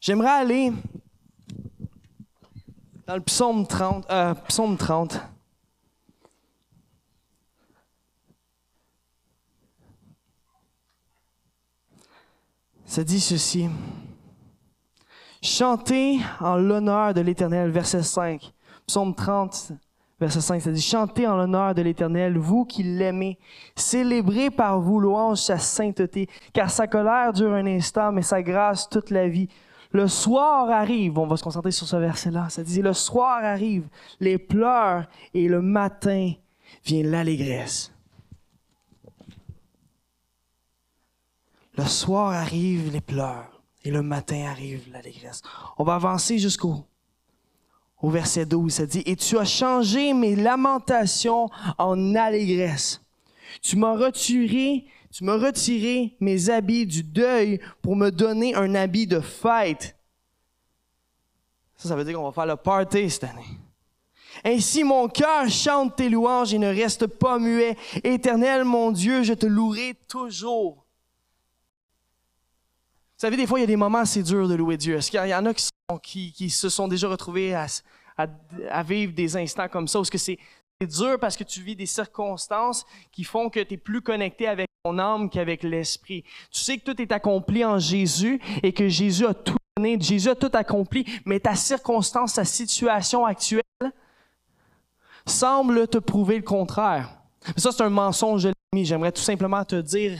J'aimerais 0.00 0.30
aller 0.30 0.72
dans 3.06 3.16
le 3.16 3.20
psaume 3.20 3.66
30. 3.66 4.06
Euh, 4.10 4.34
psaume 4.48 4.78
30. 4.78 5.20
Ça 12.86 13.04
dit 13.04 13.20
ceci. 13.20 13.68
Chantez 15.42 16.18
en 16.40 16.56
l'honneur 16.56 17.12
de 17.12 17.20
l'Éternel, 17.20 17.70
verset 17.70 18.02
5. 18.02 18.52
Psaume 18.86 19.14
30, 19.14 19.72
verset 20.18 20.40
5, 20.40 20.60
ça 20.62 20.72
dit, 20.72 20.80
Chantez 20.80 21.26
en 21.26 21.36
l'honneur 21.36 21.74
de 21.74 21.82
l'Éternel, 21.82 22.38
vous 22.38 22.64
qui 22.64 22.82
l'aimez. 22.82 23.38
Célébrez 23.76 24.50
par 24.50 24.80
vous 24.80 24.98
louange 24.98 25.38
sa 25.38 25.58
sainteté, 25.58 26.26
car 26.54 26.70
sa 26.70 26.86
colère 26.86 27.34
dure 27.34 27.52
un 27.52 27.66
instant, 27.66 28.12
mais 28.12 28.22
sa 28.22 28.42
grâce 28.42 28.88
toute 28.88 29.10
la 29.10 29.28
vie. 29.28 29.48
Le 29.92 30.06
soir 30.06 30.70
arrive, 30.70 31.18
on 31.18 31.26
va 31.26 31.36
se 31.36 31.42
concentrer 31.42 31.72
sur 31.72 31.86
ce 31.86 31.96
verset-là, 31.96 32.48
ça 32.48 32.62
dit, 32.62 32.80
le 32.80 32.92
soir 32.92 33.42
arrive, 33.42 33.88
les 34.20 34.38
pleurs, 34.38 35.08
et 35.34 35.48
le 35.48 35.60
matin 35.60 36.32
vient 36.84 37.02
l'allégresse. 37.02 37.92
Le 41.76 41.84
soir 41.86 42.32
arrive 42.32 42.92
les 42.92 43.00
pleurs 43.00 43.62
et 43.84 43.90
le 43.90 44.02
matin 44.02 44.44
arrive 44.46 44.90
l'allégresse. 44.92 45.42
On 45.78 45.84
va 45.84 45.94
avancer 45.94 46.38
jusqu'au 46.38 46.84
au 48.02 48.10
verset 48.10 48.46
12. 48.46 48.72
Ça 48.72 48.86
dit, 48.86 49.02
Et 49.06 49.16
tu 49.16 49.38
as 49.38 49.44
changé 49.44 50.12
mes 50.12 50.36
lamentations 50.36 51.48
en 51.78 52.14
allégresse. 52.14 53.02
Tu 53.62 53.76
m'as 53.76 53.96
retiré, 53.96 54.84
tu 55.12 55.24
m'as 55.24 55.36
retiré 55.36 56.16
mes 56.20 56.50
habits 56.50 56.86
du 56.86 57.02
deuil 57.02 57.60
pour 57.82 57.96
me 57.96 58.10
donner 58.10 58.54
un 58.54 58.74
habit 58.74 59.06
de 59.06 59.20
fête. 59.20 59.96
Ça, 61.76 61.88
ça 61.88 61.96
veut 61.96 62.04
dire 62.04 62.16
qu'on 62.16 62.24
va 62.24 62.32
faire 62.32 62.46
le 62.46 62.56
party 62.56 63.10
cette 63.10 63.24
année. 63.24 63.58
Ainsi 64.44 64.84
mon 64.84 65.08
cœur 65.08 65.48
chante 65.48 65.96
tes 65.96 66.08
louanges 66.08 66.54
et 66.54 66.58
ne 66.58 66.68
reste 66.68 67.06
pas 67.06 67.38
muet. 67.38 67.76
Éternel 68.04 68.64
mon 68.64 68.92
Dieu, 68.92 69.22
je 69.22 69.34
te 69.34 69.46
louerai 69.46 69.94
toujours. 70.08 70.86
Vous 73.20 73.26
savez, 73.26 73.36
des 73.36 73.46
fois, 73.46 73.58
il 73.58 73.62
y 73.62 73.64
a 73.64 73.66
des 73.66 73.76
moments 73.76 73.98
assez 73.98 74.22
durs 74.22 74.48
de 74.48 74.54
louer 74.54 74.76
Dieu. 74.76 74.96
Est-ce 74.96 75.10
qu'il 75.10 75.26
y 75.26 75.34
en 75.34 75.44
a 75.44 75.52
qui, 76.02 76.50
se 76.50 76.68
sont 76.70 76.88
déjà 76.88 77.08
retrouvés 77.08 77.54
à, 77.54 77.66
à, 78.16 78.82
vivre 78.82 79.12
des 79.12 79.36
instants 79.36 79.68
comme 79.68 79.88
ça? 79.88 79.98
Est-ce 79.98 80.10
que 80.10 80.16
c'est 80.16 80.38
dur 80.86 81.18
parce 81.18 81.36
que 81.36 81.44
tu 81.44 81.60
vis 81.60 81.76
des 81.76 81.86
circonstances 81.86 82.86
qui 83.12 83.24
font 83.24 83.50
que 83.50 83.60
tu 83.60 83.74
es 83.74 83.76
plus 83.76 84.00
connecté 84.00 84.48
avec 84.48 84.68
ton 84.82 84.98
âme 84.98 85.28
qu'avec 85.28 85.62
l'esprit? 85.62 86.24
Tu 86.50 86.60
sais 86.60 86.78
que 86.78 86.84
tout 86.84 87.00
est 87.00 87.12
accompli 87.12 87.64
en 87.64 87.78
Jésus 87.78 88.40
et 88.62 88.72
que 88.72 88.88
Jésus 88.88 89.26
a 89.26 89.34
tout 89.34 89.56
donné, 89.76 90.00
Jésus 90.00 90.30
a 90.30 90.34
tout 90.34 90.50
accompli, 90.54 91.04
mais 91.24 91.40
ta 91.40 91.54
circonstance, 91.54 92.34
ta 92.34 92.44
situation 92.44 93.26
actuelle 93.26 93.62
semble 95.26 95.86
te 95.86 95.98
prouver 95.98 96.36
le 96.36 96.42
contraire. 96.42 97.10
Mais 97.46 97.60
ça, 97.60 97.72
c'est 97.72 97.82
un 97.82 97.90
mensonge 97.90 98.44
de 98.44 98.52
l'ennemi. 98.72 98.86
J'aimerais 98.86 99.12
tout 99.12 99.22
simplement 99.22 99.64
te 99.64 99.76
dire 99.76 100.18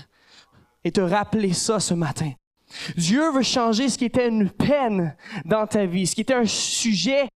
et 0.84 0.92
te 0.92 1.00
rappeler 1.00 1.52
ça 1.52 1.80
ce 1.80 1.94
matin. 1.94 2.32
Dieu 2.96 3.32
veut 3.32 3.42
changer 3.42 3.88
ce 3.88 3.98
qui 3.98 4.04
était 4.04 4.28
une 4.28 4.48
peine 4.48 5.16
dans 5.44 5.66
ta 5.66 5.86
vie, 5.86 6.06
ce 6.06 6.14
qui 6.14 6.20
était 6.20 6.34
un 6.34 6.46
sujet 6.46 7.28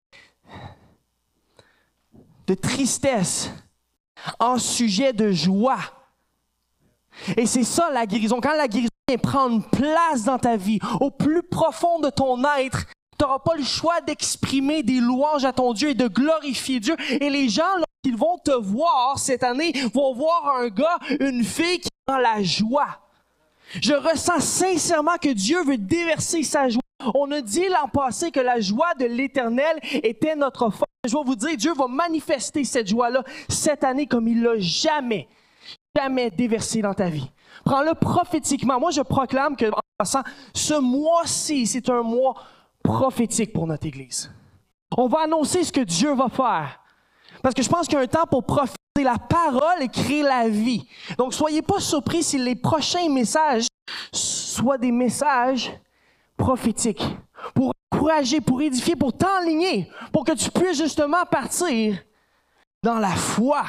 de 2.47 2.55
tristesse 2.55 3.51
en 4.39 4.59
sujet 4.59 5.13
de 5.13 5.33
joie. 5.33 5.79
Et 7.37 7.47
c'est 7.47 7.65
ça 7.65 7.91
la 7.91 8.07
guérison. 8.07 8.41
Quand 8.41 8.57
la 8.57 8.69
guérison 8.69 8.89
vient 9.09 9.19
prendre 9.19 9.69
place 9.71 10.25
dans 10.25 10.39
ta 10.39 10.57
vie, 10.57 10.79
au 11.01 11.11
plus 11.11 11.43
profond 11.43 12.01
de 12.01 12.11
ton 12.11 12.43
être, 12.59 12.87
tu 13.19 13.25
n'auras 13.25 13.39
pas 13.39 13.55
le 13.55 13.63
choix 13.63 14.01
d'exprimer 14.01 14.83
des 14.83 15.01
louanges 15.01 15.45
à 15.45 15.53
ton 15.53 15.73
Dieu 15.73 15.91
et 15.91 15.95
de 15.95 16.09
glorifier 16.09 16.81
Dieu. 16.81 16.97
Et 17.09 17.31
les 17.31 17.49
gens, 17.49 17.63
lorsqu'ils 17.77 18.17
vont 18.17 18.39
te 18.39 18.51
voir 18.51 19.19
cette 19.19 19.45
année, 19.45 19.73
vont 19.95 20.15
voir 20.15 20.57
un 20.59 20.69
gars, 20.69 20.99
une 21.21 21.45
fille 21.45 21.79
qui 21.79 21.89
est 21.89 22.13
dans 22.13 22.19
la 22.19 22.43
joie. 22.43 23.01
Je 23.81 23.95
ressens 23.95 24.41
sincèrement 24.41 25.17
que 25.21 25.31
Dieu 25.33 25.63
veut 25.65 25.79
déverser 25.79 26.43
sa 26.43 26.69
joie. 26.69 26.81
On 27.15 27.31
a 27.33 27.41
dit 27.41 27.69
l'an 27.69 27.89
passé 27.89 28.31
que 28.31 28.41
la 28.41 28.61
joie 28.61 28.95
de 28.99 29.07
l'Éternel 29.07 29.79
était 30.03 30.37
notre 30.37 30.71
force. 30.71 30.91
Je 31.07 31.13
vais 31.15 31.25
vous 31.25 31.37
dire, 31.37 31.57
Dieu 31.57 31.75
va 31.75 31.87
manifester 31.87 32.65
cette 32.65 32.89
joie-là 32.89 33.23
cette 33.49 33.85
année 33.85 34.07
comme 34.07 34.27
il 34.27 34.43
l'a 34.43 34.59
jamais, 34.59 35.29
jamais 35.95 36.31
déversé 36.31 36.81
dans 36.81 36.95
ta 36.95 37.09
vie. 37.09 37.31
Prends-le 37.65 37.95
prophétiquement. 37.95 38.81
Moi, 38.81 38.91
je 38.91 39.03
proclame 39.03 39.57
que, 39.57 39.67
passant, 39.99 40.23
ce 40.55 40.75
mois-ci, 40.75 41.67
c'est 41.67 41.89
un 41.91 42.03
mois 42.03 42.35
prophétique 42.83 43.53
pour 43.53 43.67
notre 43.67 43.87
Église. 43.87 44.31
On 44.97 45.09
va 45.09 45.23
annoncer 45.25 45.65
ce 45.65 45.73
que 45.73 45.81
Dieu 45.81 46.15
va 46.15 46.29
faire. 46.29 46.81
Parce 47.43 47.55
que 47.55 47.63
je 47.63 47.69
pense 47.69 47.87
qu'il 47.87 47.99
y 47.99 48.01
a 48.01 48.05
un 48.05 48.07
temps 48.07 48.27
pour 48.27 48.45
profiter 48.45 48.79
la 49.03 49.19
parole 49.19 49.83
et 49.83 49.89
créer 49.89 50.23
la 50.23 50.49
vie. 50.49 50.87
Donc, 51.19 51.35
soyez 51.35 51.63
pas 51.63 51.81
surpris 51.81 52.23
si 52.23 52.39
les 52.39 52.55
prochains 52.55 53.09
messages 53.09 53.67
soient 54.13 54.79
des 54.79 54.93
messages 54.93 55.73
prophétiques 56.37 57.05
pour 57.55 57.73
encourager, 57.93 58.41
pour 58.41 58.61
édifier, 58.63 58.97
pour 58.97 59.13
t'enligner, 59.17 59.91
pour 60.13 60.25
que 60.25 60.33
tu 60.33 60.51
puisses 60.51 60.79
justement 60.79 61.25
partir 61.31 61.99
dans 62.83 62.99
la 62.99 63.15
foi, 63.15 63.65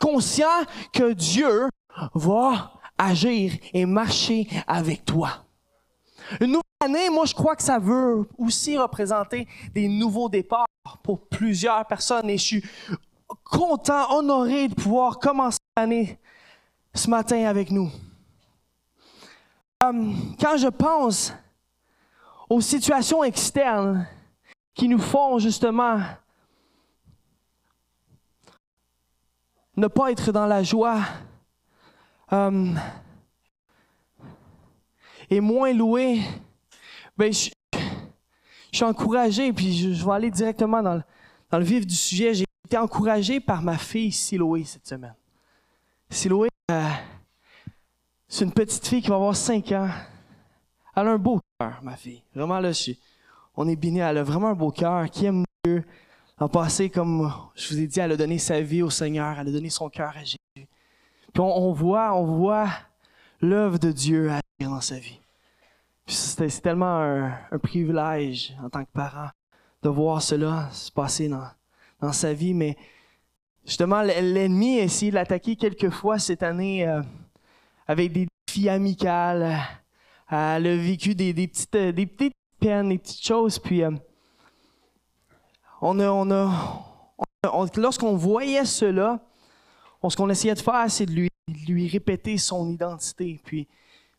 conscient 0.00 0.64
que 0.92 1.12
Dieu 1.12 1.68
va 2.14 2.72
agir 2.98 3.52
et 3.72 3.86
marcher 3.86 4.48
avec 4.66 5.04
toi. 5.04 5.44
Une 6.40 6.48
nouvelle 6.48 6.62
année, 6.80 7.10
moi, 7.10 7.24
je 7.24 7.34
crois 7.34 7.54
que 7.54 7.62
ça 7.62 7.78
veut 7.78 8.28
aussi 8.38 8.76
représenter 8.76 9.46
des 9.72 9.88
nouveaux 9.88 10.28
départs 10.28 10.66
pour 11.02 11.28
plusieurs 11.28 11.84
personnes 11.86 12.30
et 12.30 12.38
je 12.38 12.44
suis 12.44 12.64
content, 13.44 14.16
honoré 14.16 14.68
de 14.68 14.74
pouvoir 14.74 15.18
commencer 15.18 15.58
l'année 15.76 16.18
ce 16.94 17.08
matin 17.08 17.44
avec 17.44 17.70
nous. 17.70 17.90
Euh, 19.86 20.12
quand 20.40 20.56
je 20.56 20.68
pense 20.68 21.32
aux 22.48 22.60
situations 22.60 23.22
externes 23.24 24.06
qui 24.74 24.88
nous 24.88 24.98
font 24.98 25.38
justement 25.38 26.00
ne 29.76 29.86
pas 29.86 30.10
être 30.10 30.32
dans 30.32 30.46
la 30.46 30.62
joie 30.62 31.00
euh, 32.32 32.74
et 35.28 35.40
moins 35.40 35.72
louer, 35.72 36.20
ben 37.16 37.32
je, 37.32 37.50
suis 38.72 38.84
encouragé, 38.84 39.52
puis 39.52 39.94
je, 39.94 40.04
vais 40.04 40.12
aller 40.12 40.30
directement 40.30 40.82
dans 40.82 41.02
le, 41.58 41.64
vif 41.64 41.86
du 41.86 41.94
sujet. 41.94 42.34
J'ai 42.34 42.44
été 42.64 42.76
encouragé 42.76 43.40
par 43.40 43.62
ma 43.62 43.78
fille 43.78 44.12
Siloé 44.12 44.64
cette 44.64 44.86
semaine. 44.86 45.14
Siloé, 46.10 46.48
euh, 46.70 46.90
c'est 48.28 48.44
une 48.44 48.52
petite 48.52 48.86
fille 48.86 49.02
qui 49.02 49.08
va 49.08 49.16
avoir 49.16 49.36
5 49.36 49.72
ans. 49.72 49.88
Elle 50.96 51.08
a 51.08 51.12
un 51.12 51.18
beau 51.18 51.40
cœur, 51.58 51.78
ma 51.82 51.96
fille. 51.96 52.22
Vraiment, 52.34 52.58
là, 52.58 52.72
on 53.56 53.68
est 53.68 53.76
béni. 53.76 54.00
Elle 54.00 54.18
a 54.18 54.22
vraiment 54.22 54.48
un 54.48 54.54
beau 54.54 54.70
cœur, 54.70 55.08
qui 55.10 55.26
aime 55.26 55.44
Dieu. 55.64 55.84
En 56.38 56.48
passé, 56.48 56.90
comme 56.90 57.32
je 57.54 57.68
vous 57.68 57.80
ai 57.80 57.86
dit, 57.86 57.98
elle 57.98 58.12
a 58.12 58.16
donné 58.16 58.38
sa 58.38 58.60
vie 58.60 58.82
au 58.82 58.90
Seigneur. 58.90 59.38
Elle 59.38 59.48
a 59.48 59.52
donné 59.52 59.70
son 59.70 59.88
cœur 59.88 60.12
à 60.16 60.22
Jésus. 60.22 60.36
Puis 60.54 61.40
on, 61.40 61.72
voit, 61.72 62.14
on 62.14 62.24
voit 62.24 62.68
l'œuvre 63.40 63.78
de 63.78 63.90
Dieu 63.90 64.30
agir 64.30 64.70
dans 64.70 64.80
sa 64.80 64.98
vie. 64.98 65.20
C'est 66.06 66.60
tellement 66.60 67.00
un, 67.00 67.58
privilège 67.62 68.54
en 68.62 68.68
tant 68.68 68.84
que 68.84 68.90
parent 68.92 69.28
de 69.82 69.88
voir 69.88 70.20
cela 70.20 70.68
se 70.72 70.90
passer 70.90 71.28
dans, 71.28 71.46
dans 72.00 72.12
sa 72.12 72.32
vie. 72.32 72.54
Mais 72.54 72.76
justement, 73.64 74.02
l'ennemi 74.02 74.80
a 74.80 74.84
essayé 74.84 75.10
de 75.10 75.16
l'attaquer 75.16 75.56
quelques 75.56 75.90
fois 75.90 76.18
cette 76.18 76.42
année 76.42 76.86
euh, 76.86 77.02
avec 77.86 78.12
des 78.12 78.26
défis 78.46 78.68
amicales. 78.68 79.58
Elle 80.30 80.66
a 80.66 80.76
vécu 80.76 81.14
des, 81.14 81.32
petites, 81.32 81.74
euh, 81.76 81.92
des 81.92 82.06
petites 82.06 82.34
peines, 82.58 82.88
des 82.88 82.98
petites 82.98 83.24
choses. 83.24 83.58
Puis, 83.58 83.82
euh, 83.82 83.90
on 85.80 86.00
a, 86.00 86.08
on 86.10 87.66
lorsqu'on 87.76 88.16
voyait 88.16 88.64
cela, 88.64 89.20
ce 90.08 90.16
qu'on 90.16 90.30
essayait 90.30 90.54
de 90.54 90.60
faire, 90.60 90.84
c'est 90.88 91.06
de 91.06 91.12
lui, 91.12 91.88
répéter 91.88 92.38
son 92.38 92.70
identité. 92.70 93.40
Puis, 93.44 93.68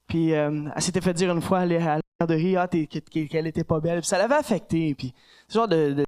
puis 0.08 0.30
elle 0.30 0.72
s'était 0.80 1.02
fait 1.02 1.14
dire 1.14 1.32
une 1.32 1.42
fois 1.42 1.60
à 1.60 1.66
la 1.66 2.00
garderie 2.20 2.56
ah, 2.56 2.68
qu'elle 2.68 3.48
était 3.48 3.64
pas 3.64 3.80
belle. 3.80 4.00
Puis 4.00 4.08
ça 4.08 4.18
l'avait 4.18 4.36
affecté. 4.36 4.96
Puis, 4.96 5.14
ce 5.48 5.56
genre 5.56 5.68
de, 5.68 6.06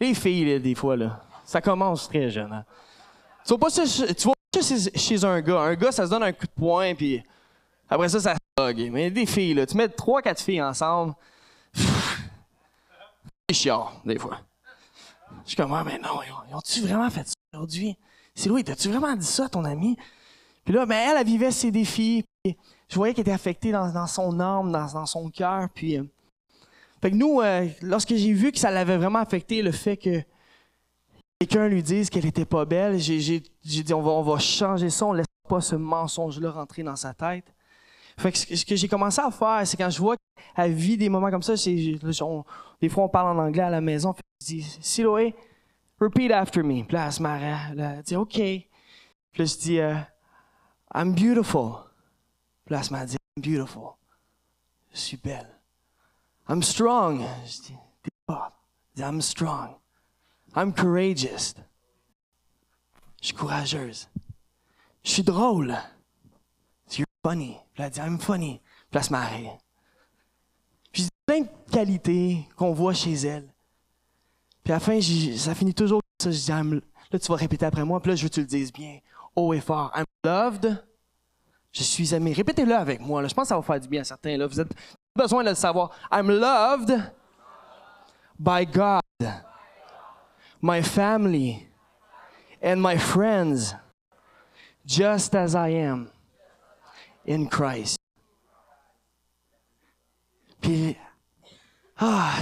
les 0.00 0.14
filles, 0.14 0.60
des 0.60 0.74
fois, 0.74 0.96
ça 1.44 1.60
commence 1.60 2.08
très 2.08 2.30
jeune. 2.30 2.52
Hein. 2.52 2.64
Tu 3.44 3.50
vois 3.50 3.58
pas 3.58 3.70
tu 3.70 4.24
vois 4.24 4.33
chez 4.62 5.24
un 5.24 5.40
gars. 5.40 5.60
Un 5.60 5.74
gars, 5.74 5.92
ça 5.92 6.04
se 6.04 6.10
donne 6.10 6.22
un 6.22 6.32
coup 6.32 6.46
de 6.46 6.60
poing, 6.60 6.94
puis 6.94 7.22
après 7.88 8.08
ça, 8.08 8.20
ça 8.20 8.34
se 8.34 8.38
bug. 8.56 8.90
Mais 8.90 9.10
des 9.10 9.26
filles, 9.26 9.54
là, 9.54 9.66
tu 9.66 9.76
mets 9.76 9.88
trois, 9.88 10.22
quatre 10.22 10.40
filles 10.40 10.62
ensemble, 10.62 11.14
c'est 13.48 13.54
chiant, 13.54 13.90
des 14.04 14.18
fois. 14.18 14.40
Je 15.44 15.50
suis 15.50 15.56
comme, 15.56 15.72
ah, 15.74 15.82
mais 15.84 15.98
non, 15.98 16.20
ils 16.48 16.54
ont-tu 16.54 16.80
vraiment 16.80 17.10
fait 17.10 17.26
ça 17.26 17.34
aujourd'hui? 17.52 17.96
C'est 18.34 18.48
Louis, 18.48 18.64
t'as-tu 18.64 18.88
vraiment 18.88 19.14
dit 19.14 19.26
ça 19.26 19.44
à 19.44 19.48
ton 19.48 19.64
ami? 19.64 19.96
Puis 20.64 20.74
là, 20.74 20.86
ben, 20.86 20.96
elle, 20.96 21.18
elle 21.18 21.26
vivait 21.26 21.50
ses 21.50 21.70
défis, 21.70 22.24
puis 22.42 22.56
je 22.88 22.94
voyais 22.96 23.12
qu'elle 23.12 23.22
était 23.22 23.32
affectée 23.32 23.70
dans, 23.70 24.06
son 24.06 24.40
âme, 24.40 24.72
dans, 24.72 25.06
son 25.06 25.28
cœur, 25.30 25.68
puis... 25.74 25.98
Euh, 25.98 26.04
Fait 27.02 27.10
que 27.10 27.16
nous, 27.16 27.40
euh, 27.40 27.68
lorsque 27.82 28.14
j'ai 28.14 28.32
vu 28.32 28.50
que 28.50 28.58
ça 28.58 28.70
l'avait 28.70 28.96
vraiment 28.96 29.18
affecté, 29.18 29.60
le 29.60 29.72
fait 29.72 29.96
que 29.96 30.22
quelqu'un 31.38 31.68
lui 31.68 31.82
dise 31.82 32.10
qu'elle 32.10 32.26
était 32.26 32.44
pas 32.44 32.64
belle, 32.64 32.98
j'ai 32.98 33.40
dit 33.62 33.94
on 33.94 34.22
va, 34.22 34.38
changer 34.38 34.90
ça, 34.90 35.06
on 35.06 35.12
laisse 35.12 35.26
pas 35.48 35.60
ce 35.60 35.76
mensonge-là 35.76 36.50
rentrer 36.50 36.82
dans 36.82 36.96
sa 36.96 37.14
tête. 37.14 37.52
Fait 38.16 38.30
que 38.32 38.38
ce 38.38 38.64
que 38.64 38.76
j'ai 38.76 38.88
commencé 38.88 39.20
à 39.20 39.30
faire, 39.30 39.66
c'est 39.66 39.76
quand 39.76 39.90
je 39.90 39.98
vois 39.98 40.16
qu'elle 40.54 40.72
vit 40.72 40.96
des 40.96 41.08
moments 41.08 41.30
comme 41.30 41.42
ça, 41.42 41.54
des 41.54 42.88
fois 42.88 43.04
on 43.04 43.08
parle 43.08 43.36
en 43.36 43.42
anglais 43.42 43.62
à 43.62 43.70
la 43.70 43.80
maison, 43.80 44.14
je 44.40 44.46
dis 44.46 44.62
Siloé, 44.80 45.34
repeat 46.00 46.30
after 46.30 46.62
me. 46.62 46.84
Puis 46.84 46.96
là, 46.96 47.10
elle 47.10 47.80
elle 47.80 48.02
dit 48.02 48.16
OK. 48.16 48.34
Puis 48.34 48.68
là, 49.36 49.44
je 49.44 49.56
dis 49.56 49.80
euh, 49.80 49.94
I'm 50.94 51.12
beautiful. 51.12 51.72
Puis 52.64 52.74
là, 52.74 52.82
elle 52.88 53.06
dit 53.06 53.16
I'm 53.36 53.42
beautiful. 53.42 53.96
Je 54.92 54.98
suis 55.00 55.16
belle. 55.16 55.48
I'm 56.48 56.62
strong. 56.62 57.24
Je 57.46 57.62
dis, 57.62 59.02
I'm 59.02 59.20
strong. 59.20 59.74
I'm 60.56 60.72
courageous. 60.72 61.54
Je 63.20 63.26
suis 63.28 63.34
courageuse. 63.34 64.08
Je 65.02 65.10
suis 65.10 65.22
drôle. 65.22 65.76
You're 66.96 67.06
funny. 67.26 67.56
Puis 67.74 67.82
elle 67.82 67.90
dit, 67.90 68.00
I'm 68.00 68.18
funny. 68.18 68.60
Puis 68.90 68.98
elle 68.98 69.04
se 69.04 69.10
marie. 69.10 69.48
Plein 71.26 71.40
de 71.40 71.48
qualités 71.72 72.46
qu'on 72.54 72.74
voit 72.74 72.92
chez 72.92 73.14
elle. 73.14 73.48
Puis 74.62 74.72
à 74.72 74.76
la 74.76 74.80
fin, 74.80 75.00
ça 75.00 75.54
finit 75.54 75.72
toujours 75.72 76.02
comme 76.02 76.32
ça. 76.32 76.38
Je 76.38 76.68
dis, 76.68 76.82
là, 77.10 77.18
tu 77.18 77.26
vas 77.28 77.36
répéter 77.36 77.64
après 77.64 77.84
moi. 77.84 77.98
Puis 78.00 78.10
là, 78.10 78.16
je 78.16 78.22
veux 78.22 78.28
que 78.28 78.34
tu 78.34 78.40
le 78.40 78.46
dises 78.46 78.70
bien. 78.72 78.98
Haut 79.34 79.54
et 79.54 79.60
fort. 79.60 79.90
I'm 79.96 80.04
loved. 80.22 80.84
Je 81.72 81.82
suis 81.82 82.14
aimé. 82.14 82.32
Répétez-le 82.32 82.74
avec 82.74 83.00
moi. 83.00 83.22
Là. 83.22 83.28
Je 83.28 83.34
pense 83.34 83.44
que 83.44 83.48
ça 83.48 83.56
va 83.56 83.62
faire 83.62 83.80
du 83.80 83.88
bien 83.88 84.02
à 84.02 84.04
certains. 84.04 84.36
Là. 84.36 84.46
Vous 84.46 84.60
avez 84.60 84.70
besoin 85.16 85.42
de 85.42 85.48
le 85.48 85.54
savoir. 85.54 85.90
I'm 86.12 86.30
loved 86.30 87.10
by 88.38 88.66
God, 88.66 89.00
my 90.64 90.80
family, 90.80 91.68
and 92.62 92.80
my 92.80 92.96
friends, 92.96 93.74
just 94.86 95.34
as 95.34 95.54
I 95.54 95.68
am 95.68 96.10
in 97.26 97.46
Christ. 97.48 97.98
Puis, 100.62 100.96
ah, 101.98 102.40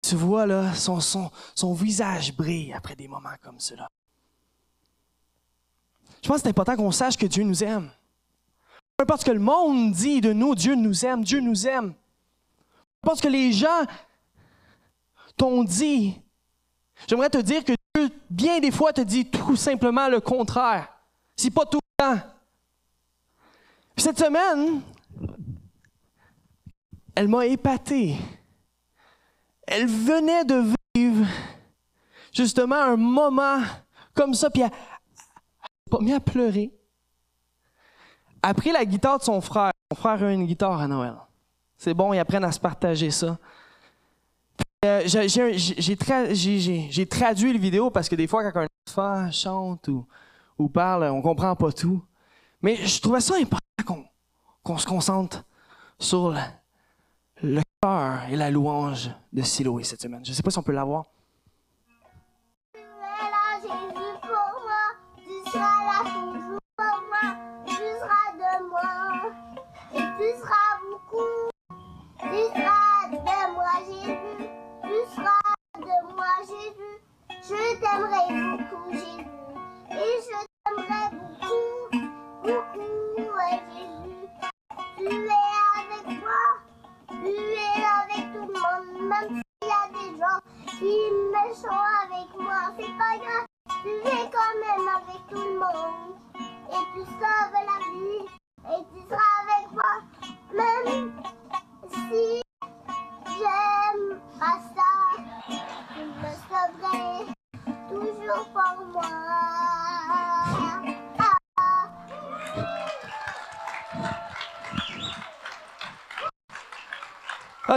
tu 0.00 0.16
vois 0.16 0.46
là, 0.46 0.72
son, 0.72 1.00
son, 1.00 1.30
son 1.54 1.74
visage 1.74 2.34
brille 2.34 2.72
après 2.72 2.96
des 2.96 3.06
moments 3.06 3.36
comme 3.42 3.60
cela. 3.60 3.88
Je 6.22 6.28
pense 6.28 6.38
que 6.38 6.42
c'est 6.44 6.48
important 6.48 6.76
qu'on 6.76 6.92
sache 6.92 7.18
que 7.18 7.26
Dieu 7.26 7.44
nous 7.44 7.62
aime. 7.62 7.90
Peu 8.96 9.02
importe 9.02 9.20
ce 9.20 9.26
que 9.26 9.32
le 9.32 9.38
monde 9.38 9.92
dit 9.92 10.22
de 10.22 10.32
nous, 10.32 10.54
Dieu 10.54 10.74
nous 10.76 11.04
aime, 11.04 11.22
Dieu 11.22 11.40
nous 11.40 11.66
aime. 11.66 11.92
Peu 13.02 13.08
importe 13.08 13.18
ce 13.18 13.22
que 13.24 13.28
les 13.28 13.52
gens 13.52 13.84
t'ont 15.36 15.62
dit, 15.62 16.18
j'aimerais 17.06 17.30
te 17.30 17.38
dire 17.38 17.64
que 17.64 17.72
Dieu, 17.94 18.10
bien 18.28 18.60
des 18.60 18.70
fois, 18.70 18.92
te 18.92 19.00
dit 19.00 19.30
tout 19.30 19.56
simplement 19.56 20.08
le 20.08 20.20
contraire. 20.20 20.88
C'est 21.36 21.50
pas 21.50 21.64
tout 21.64 21.80
le 21.98 22.04
temps. 22.04 22.20
cette 23.96 24.18
semaine, 24.18 24.80
elle 27.14 27.28
m'a 27.28 27.46
épaté. 27.46 28.16
Elle 29.66 29.86
venait 29.86 30.44
de 30.44 30.64
vivre 30.94 31.26
justement 32.32 32.76
un 32.76 32.96
moment 32.96 33.60
comme 34.14 34.34
ça, 34.34 34.50
puis 34.50 34.62
elle, 34.62 34.70
elle 34.72 35.90
pas 35.90 36.00
mis 36.00 36.12
à 36.12 36.20
pleurer 36.20 36.72
a 38.42 38.54
pris 38.54 38.72
la 38.72 38.84
guitare 38.84 39.18
de 39.18 39.24
son 39.24 39.40
frère. 39.40 39.72
Son 39.92 39.98
frère 39.98 40.22
a 40.22 40.32
une 40.32 40.46
guitare 40.46 40.80
à 40.80 40.88
Noël. 40.88 41.14
C'est 41.76 41.94
bon, 41.94 42.12
ils 42.12 42.18
apprennent 42.18 42.44
à 42.44 42.52
se 42.52 42.60
partager 42.60 43.10
ça. 43.10 43.38
Euh, 44.82 45.02
j'ai 45.04 47.06
traduit 47.06 47.52
le 47.52 47.58
vidéo 47.58 47.90
parce 47.90 48.08
que 48.08 48.14
des 48.14 48.26
fois, 48.26 48.50
quand 48.50 48.60
un 48.60 48.66
enfant 48.88 49.30
chante 49.30 49.90
ou, 50.58 50.68
parle, 50.70 51.04
on 51.04 51.20
comprend 51.20 51.54
pas 51.54 51.70
tout. 51.70 52.02
Mais 52.62 52.76
je 52.76 53.00
trouvais 53.00 53.20
ça 53.20 53.34
important 53.36 54.06
qu'on 54.62 54.78
se 54.78 54.86
concentre 54.86 55.44
sur 55.98 56.34
le, 57.42 57.60
cœur 57.82 58.22
et 58.30 58.36
la 58.36 58.50
louange 58.50 59.10
de 59.34 59.42
Siloé 59.42 59.84
cette 59.84 60.00
semaine. 60.00 60.24
Je 60.24 60.32
sais 60.32 60.42
pas 60.42 60.50
si 60.50 60.58
on 60.58 60.62
peut 60.62 60.72
l'avoir. 60.72 61.04
Je 69.92 70.59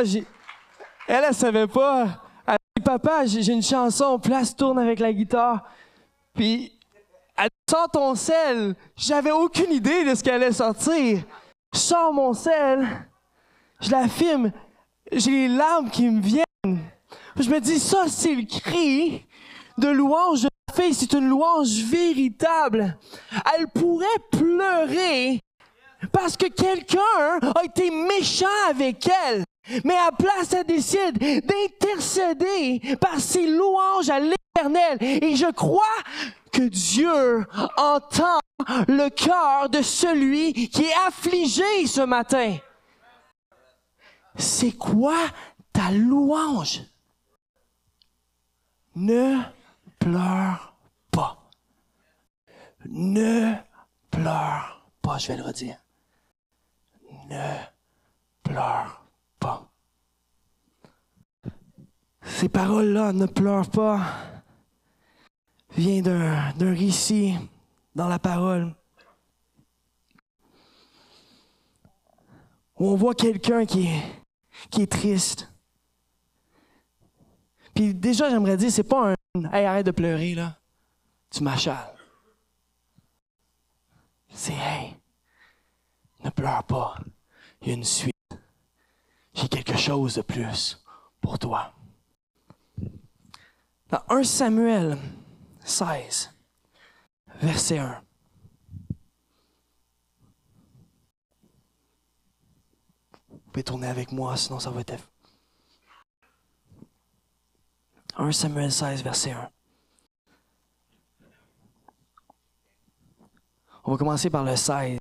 Elle, 0.04 1.26
elle 1.28 1.34
savait 1.34 1.68
pas. 1.68 2.22
Elle 2.46 2.58
dit, 2.78 2.84
papa, 2.84 3.26
j'ai 3.26 3.52
une 3.52 3.64
chanson, 3.64 4.20
place 4.20 4.56
tourne 4.56 4.80
avec 4.80 5.00
la 5.00 5.14
guitare. 5.14 5.64
Puis, 6.34 6.72
elle 7.38 7.50
sort 7.70 7.90
ton 7.90 8.16
sel. 8.16 8.76
J'avais 8.96 9.32
aucune 9.32 9.72
idée 9.72 10.04
de 10.04 10.16
ce 10.16 10.24
qu'elle 10.24 10.42
allait 10.42 10.52
sortir. 10.52 11.24
Je 11.74 11.80
sors 11.80 12.14
mon 12.14 12.34
sel, 12.34 12.88
je 13.82 13.90
la 13.90 14.08
filme, 14.08 14.52
j'ai 15.12 15.32
les 15.32 15.48
larmes 15.48 15.90
qui 15.90 16.08
me 16.08 16.22
viennent. 16.22 16.44
Je 17.36 17.50
me 17.50 17.60
dis, 17.60 17.80
ça, 17.80 18.06
c'est 18.08 18.36
le 18.36 18.44
cri 18.44 19.26
de 19.78 19.88
louange 19.88 20.44
de 20.44 20.50
la 20.68 20.74
fille, 20.84 20.94
c'est 20.94 21.14
une 21.14 21.28
louange 21.28 21.82
véritable. 21.84 22.98
Elle 23.56 23.68
pourrait 23.68 24.06
pleurer 24.32 25.40
parce 26.12 26.38
que 26.38 26.48
quelqu'un 26.48 27.40
a 27.56 27.64
été 27.64 27.90
méchant 27.90 28.46
avec 28.70 29.08
elle. 29.08 29.44
Mais 29.84 29.96
à 29.96 30.12
place, 30.12 30.54
elle 30.54 30.66
décide 30.66 31.18
d'intercéder 31.18 32.98
par 33.00 33.20
ses 33.20 33.48
louanges 33.48 34.10
à 34.10 34.20
l'éternel. 34.20 34.98
Et 35.02 35.36
je 35.36 35.50
crois 35.52 35.84
que 36.52 36.64
Dieu 36.64 37.46
entend 37.78 38.40
le 38.88 39.10
cœur 39.10 39.70
de 39.70 39.82
celui 39.82 40.70
qui 40.70 40.84
est 40.84 41.08
affligé 41.08 41.88
ce 41.88 42.02
matin. 42.02 42.58
C'est 44.36 44.74
quoi 44.74 45.18
ta 45.72 45.92
louange? 45.92 46.82
Ne 48.96 49.40
pleure 50.00 50.76
pas. 51.12 51.50
Ne 52.86 53.54
pleure 54.12 54.86
pas, 55.02 55.18
je 55.18 55.30
vais 55.30 55.38
le 55.38 55.44
redire. 55.44 55.78
Ne 57.30 57.58
pleure 58.44 59.03
Ces 62.22 62.50
paroles-là, 62.50 63.14
ne 63.14 63.26
pleure 63.26 63.70
pas, 63.70 64.02
viennent 65.76 66.04
d'un 66.04 66.74
récit 66.74 67.36
dans 67.96 68.08
la 68.08 68.20
parole 68.20 68.74
où 72.78 72.90
on 72.90 72.96
voit 72.96 73.16
quelqu'un 73.16 73.66
qui 73.66 73.88
est, 73.88 74.04
qui 74.70 74.82
est 74.82 74.92
triste. 74.92 75.50
Puis 77.74 77.94
déjà, 77.94 78.30
j'aimerais 78.30 78.58
dire, 78.58 78.72
c'est 78.72 78.84
pas 78.84 79.12
un 79.12 79.16
Hey, 79.52 79.66
arrête 79.66 79.86
de 79.86 79.92
pleurer, 79.92 80.36
là. 80.36 80.60
Tu 81.32 81.42
m'achales. 81.42 81.96
C'est 84.30 84.54
Hey, 84.54 84.96
ne 86.24 86.30
pleure 86.30 86.64
pas. 86.66 86.98
Il 87.62 87.68
y 87.70 87.72
a 87.72 87.74
une 87.74 87.84
suite. 87.84 88.13
J'ai 89.34 89.48
quelque 89.48 89.78
chose 89.78 90.16
de 90.16 90.22
plus 90.22 90.84
pour 91.20 91.40
toi. 91.40 91.74
Dans 93.90 94.04
1 94.10 94.24
Samuel 94.24 94.98
16, 95.64 96.32
verset 97.42 97.80
1. 97.80 98.04
Vous 103.30 103.38
pouvez 103.52 103.64
tourner 103.64 103.88
avec 103.88 104.12
moi, 104.12 104.36
sinon 104.36 104.60
ça 104.60 104.72
va 104.72 104.82
être 104.82 104.94
1 108.16 108.32
Samuel 108.32 108.72
16, 108.72 109.04
verset 109.04 109.32
1. 109.32 109.52
On 113.86 113.92
va 113.92 113.98
commencer 113.98 114.30
par 114.30 114.44
le 114.44 114.56
16. 114.56 114.98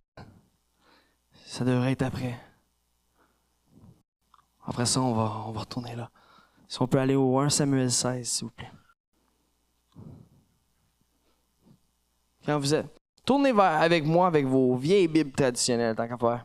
Ça 1.47 1.65
devrait 1.65 1.93
être 1.93 2.03
après. 2.03 2.52
Après 4.67 4.87
ça, 4.87 5.01
on 5.01 5.15
va, 5.15 5.45
on 5.47 5.53
va 5.53 5.61
retourner 5.61 5.97
là. 5.97 6.11
Si 6.69 6.81
on 6.81 6.87
peut 6.87 6.99
aller 6.99 7.15
au 7.15 7.39
1 7.39 7.51
Samuel 7.51 7.91
16, 7.91 8.27
s'il 8.27 8.45
vous 8.47 8.51
plaît. 8.51 8.71
Quand 12.47 12.59
vous 12.59 12.75
êtes. 12.75 12.87
Tournez 13.25 13.53
vers, 13.53 13.81
avec 13.81 14.05
moi 14.05 14.27
avec 14.27 14.47
vos 14.47 14.75
vieilles 14.77 15.09
Bibles 15.09 15.33
traditionnelles, 15.33 15.95
tant 15.95 16.09
qu'à 16.09 16.17
faire. 16.17 16.45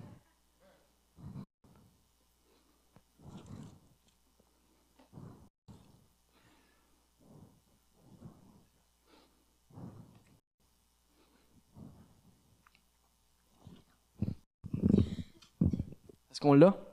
Est-ce 16.29 16.39
qu'on 16.39 16.53
l'a? 16.53 16.86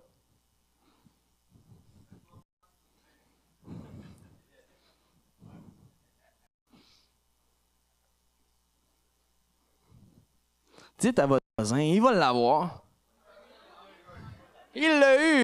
Dites 10.98 11.18
à 11.18 11.26
votre 11.26 11.44
voisin, 11.58 11.80
il 11.80 12.00
va 12.00 12.12
l'avoir. 12.12 12.84
Il 14.74 14.98
l'a 14.98 15.38
eu. 15.38 15.42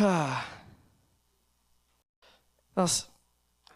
Ah. 0.00 0.44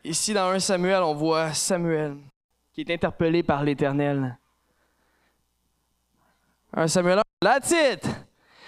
Ici, 0.03 0.33
dans 0.33 0.51
1 0.51 0.61
Samuel, 0.61 1.03
on 1.03 1.15
voit 1.15 1.53
Samuel 1.53 2.17
qui 2.73 2.83
est 2.83 2.91
interpellé 2.91 3.43
par 3.43 3.63
l'Éternel. 3.63 4.39
1 6.73 6.89
Samuel 6.89 7.19
1, 7.19 7.23
la 7.43 7.61
titre. 7.61 8.09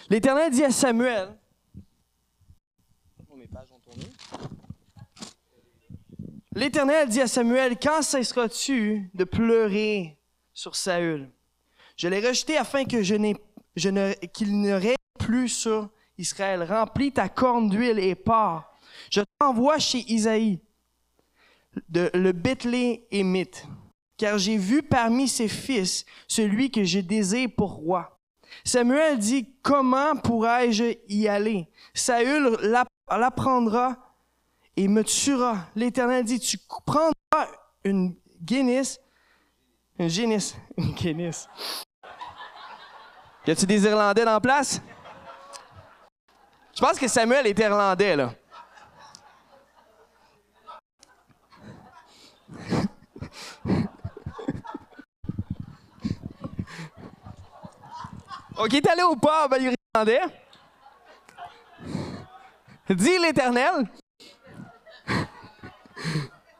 L'Éternel 0.08 0.50
dit 0.50 0.64
à 0.64 0.70
Samuel. 0.70 1.36
Oh, 3.30 3.36
mes 3.36 3.46
pages 3.46 3.68
ont 3.70 3.78
tourné. 3.80 4.06
L'Éternel 6.54 7.08
dit 7.08 7.20
à 7.20 7.26
Samuel, 7.26 7.76
quand 7.78 8.02
cesseras-tu 8.02 9.10
de 9.14 9.24
pleurer 9.24 10.18
sur 10.54 10.74
Saül? 10.74 11.28
Je 11.96 12.08
l'ai 12.08 12.26
rejeté 12.26 12.56
afin 12.56 12.84
que 12.84 13.02
qu'il 14.26 14.60
ne 14.60 14.72
règne 14.72 14.94
plus 15.18 15.48
sur 15.48 15.90
Israël. 16.16 16.62
Remplis 16.62 17.12
ta 17.12 17.28
corne 17.28 17.68
d'huile 17.68 17.98
et 17.98 18.14
pars. 18.14 18.72
Je 19.10 19.20
t'envoie 19.38 19.78
chez 19.78 20.04
Isaïe, 20.10 20.58
de, 21.88 22.10
le 22.14 22.32
Bethléemite, 22.32 23.66
car 24.16 24.38
j'ai 24.38 24.56
vu 24.56 24.82
parmi 24.82 25.28
ses 25.28 25.48
fils 25.48 26.04
celui 26.26 26.70
que 26.70 26.82
je 26.82 27.00
désire 27.00 27.50
pour 27.56 27.72
roi. 27.72 28.18
Samuel 28.64 29.18
dit, 29.18 29.54
comment 29.62 30.16
pourrais-je 30.16 30.96
y 31.08 31.28
aller? 31.28 31.68
Saül 31.94 32.56
l'app- 32.62 32.88
l'apprendra 33.10 34.07
et 34.78 34.86
me 34.86 35.02
tuera. 35.02 35.66
L'Éternel 35.74 36.24
dit, 36.24 36.38
tu 36.38 36.56
prendras 36.86 37.12
une 37.82 38.14
guinness, 38.40 39.00
une 39.98 40.06
guinness, 40.06 40.54
une 40.76 40.92
guinness. 40.92 41.48
Y 43.44 43.50
a-tu 43.50 43.66
des 43.66 43.84
Irlandais 43.84 44.24
dans 44.24 44.32
la 44.32 44.40
place? 44.40 44.80
Je 46.74 46.80
pense 46.80 46.96
que 46.96 47.08
Samuel 47.08 47.48
est 47.48 47.58
irlandais, 47.58 48.14
là. 48.14 48.32
OK, 58.58 58.74
est 58.74 58.88
allé 58.88 59.02
au 59.02 59.16
pub 59.16 59.76
irlandais? 59.94 60.20
Dit 62.90 63.18
l'Éternel. 63.18 63.88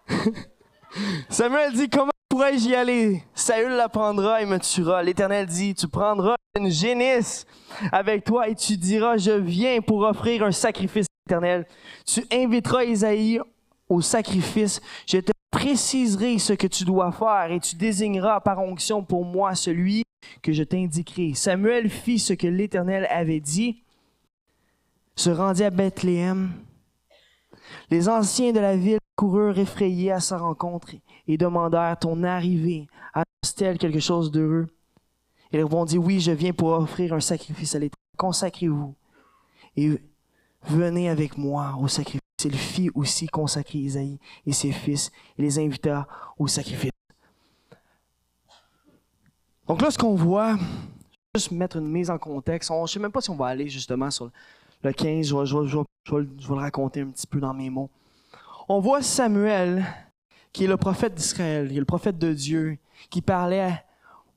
Samuel 1.29 1.73
dit, 1.73 1.89
comment 1.89 2.11
pourrais-je 2.29 2.69
y 2.69 2.75
aller? 2.75 3.23
Saül 3.35 3.73
l'apprendra 3.73 4.43
et 4.43 4.47
me 4.47 4.59
tuera. 4.59 5.03
L'Éternel 5.03 5.47
dit, 5.47 5.75
tu 5.75 5.89
prendras 5.89 6.37
une 6.57 6.71
génisse 6.71 7.47
avec 7.93 8.25
toi 8.25 8.49
et 8.49 8.55
tu 8.55 8.77
diras, 8.77 9.17
je 9.17 9.33
viens 9.33 9.81
pour 9.81 10.01
offrir 10.01 10.43
un 10.45 10.53
sacrifice 10.53 11.07
éternel. 11.27 11.67
Tu 12.07 12.25
inviteras 12.33 12.85
Isaïe 12.85 13.41
au 13.89 14.01
sacrifice. 14.01 14.81
Je 15.07 15.19
te 15.19 15.33
préciserai 15.51 16.39
ce 16.39 16.53
que 16.53 16.67
tu 16.67 16.85
dois 16.85 17.13
faire 17.13 17.51
et 17.51 17.61
tu 17.61 17.77
désigneras 17.77 18.41
par 18.41 18.59
onction 18.59 19.03
pour 19.03 19.25
moi 19.25 19.55
celui 19.55 20.05
que 20.43 20.53
je 20.53 20.63
t'indiquerai. 20.63 21.35
Samuel 21.35 21.89
fit 21.89 22.19
ce 22.19 22.33
que 22.33 22.47
l'Éternel 22.47 23.07
avait 23.11 23.41
dit, 23.41 23.83
se 25.17 25.31
rendit 25.31 25.65
à 25.65 25.71
Bethléem. 25.71 26.53
Les 27.91 28.09
anciens 28.09 28.53
de 28.53 28.61
la 28.61 28.77
ville 28.77 28.99
coururent 29.17 29.59
effrayés 29.59 30.13
à 30.13 30.21
sa 30.21 30.39
rencontre 30.39 30.91
et 31.27 31.37
demandèrent 31.37 31.99
ton 31.99 32.23
arrivée. 32.23 32.87
Annonce-t-elle 33.13 33.79
quelque 33.79 34.01
chose 34.01 34.31
d'heureux? 34.31 34.69
Il 35.53 35.63
répondit, 35.63 35.99
oui, 35.99 36.21
je 36.21 36.31
viens 36.33 36.53
pour 36.53 36.69
offrir 36.69 37.15
un 37.15 37.21
sacrifice 37.21 37.75
à 37.75 37.79
l'Éternel. 37.79 37.95
Consacrez-vous 38.17 38.95
et 39.77 39.99
venez 40.65 41.09
avec 41.09 41.39
moi 41.39 41.75
au 41.81 41.89
sacrifice. 41.89 42.21
Il 42.45 42.57
fit 42.57 42.91
aussi 42.95 43.27
consacrer 43.27 43.79
Isaïe 43.79 44.19
et 44.47 44.53
ses 44.53 44.73
fils 44.73 45.11
et 45.37 45.43
les 45.43 45.59
invita 45.59 46.07
au 46.39 46.47
sacrifice. 46.47 46.93
Donc 49.67 49.83
là, 49.83 49.91
ce 49.91 49.99
qu'on 49.99 50.15
voit, 50.15 50.57
juste 51.35 51.51
mettre 51.51 51.77
une 51.77 51.89
mise 51.89 52.11
en 52.11 52.19
contexte. 52.19 52.71
On- 52.71 52.87
je 52.87 52.93
ne 52.93 52.95
sais 52.95 53.01
même 53.01 53.13
pas 53.13 53.21
si 53.21 53.31
on 53.31 53.37
va 53.37 53.47
aller 53.47 53.69
justement 53.69 54.11
sur 54.11 54.31
le 54.83 54.93
15. 54.93 55.27
Je 55.27 55.37
vais, 55.37 56.27
le 56.49 56.55
raconter 56.55 57.01
un 57.03 57.11
petit 57.11 57.27
peu 57.27 57.41
dans 57.41 57.55
mes 57.55 57.71
mots. 57.71 57.91
On 58.69 58.81
voit 58.81 59.03
Samuel, 59.03 59.85
qui 60.53 60.65
est 60.65 60.69
le 60.69 60.77
prophète 60.77 61.15
d'Israël, 61.15 61.69
qui 61.69 61.77
est 61.77 61.81
le 61.81 61.85
prophète 61.85 62.19
de 62.19 62.33
Dieu, 62.33 62.79
qui 63.11 63.23
parlait 63.23 63.85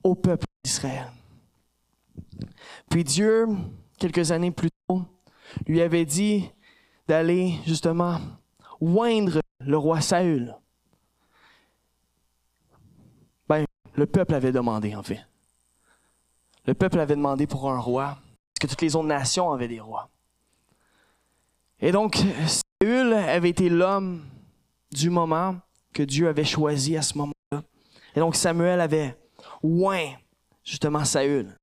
au 0.03 0.15
peuple 0.15 0.45
d'Israël. 0.63 1.11
Puis 2.89 3.03
Dieu, 3.03 3.47
quelques 3.97 4.31
années 4.31 4.51
plus 4.51 4.69
tôt, 4.87 5.03
lui 5.67 5.81
avait 5.81 6.05
dit 6.05 6.49
d'aller 7.07 7.55
justement 7.65 8.19
oindre 8.79 9.41
le 9.59 9.77
roi 9.77 10.01
Saül. 10.01 10.55
Ben, 13.47 13.65
le 13.95 14.05
peuple 14.05 14.33
avait 14.33 14.51
demandé, 14.51 14.95
en 14.95 15.03
fait. 15.03 15.19
Le 16.65 16.73
peuple 16.73 16.99
avait 16.99 17.15
demandé 17.15 17.47
pour 17.47 17.69
un 17.71 17.79
roi, 17.79 18.05
parce 18.15 18.59
que 18.61 18.67
toutes 18.67 18.81
les 18.81 18.95
autres 18.95 19.07
nations 19.07 19.51
avaient 19.51 19.67
des 19.67 19.79
rois. 19.79 20.09
Et 21.81 21.91
donc, 21.91 22.23
Saül 22.45 23.13
avait 23.13 23.49
été 23.49 23.67
l'homme 23.67 24.23
du 24.91 25.09
moment 25.09 25.55
que 25.93 26.03
Dieu 26.03 26.27
avait 26.27 26.43
choisi 26.43 26.95
à 26.95 27.01
ce 27.01 27.17
moment-là. 27.17 27.63
Et 28.15 28.19
donc, 28.19 28.35
Samuel 28.35 28.79
avait 28.79 29.17
oint 29.63 30.11
justement 30.63 31.03
Saül. 31.03 31.57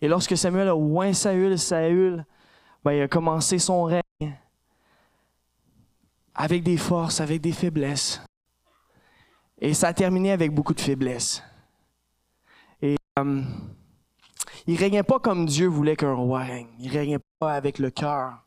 Et 0.00 0.08
lorsque 0.08 0.36
Samuel 0.36 0.68
a 0.68 0.76
oint 0.76 1.12
Saül, 1.12 1.56
Saül, 1.58 2.26
ben, 2.84 2.92
il 2.92 3.02
a 3.02 3.08
commencé 3.08 3.58
son 3.58 3.84
règne 3.84 4.02
avec 6.34 6.64
des 6.64 6.76
forces, 6.76 7.20
avec 7.20 7.40
des 7.40 7.52
faiblesses. 7.52 8.20
Et 9.60 9.72
ça 9.72 9.88
a 9.88 9.94
terminé 9.94 10.32
avec 10.32 10.52
beaucoup 10.52 10.74
de 10.74 10.80
faiblesses. 10.80 11.42
Et 12.82 12.96
euh, 13.20 13.42
il 14.66 14.76
régnait 14.76 15.04
pas 15.04 15.20
comme 15.20 15.46
Dieu 15.46 15.68
voulait 15.68 15.94
qu'un 15.94 16.12
roi 16.12 16.40
règne. 16.40 16.68
Il 16.80 16.90
régnait 16.90 17.20
pas 17.38 17.54
avec 17.54 17.78
le 17.78 17.90
cœur 17.90 18.43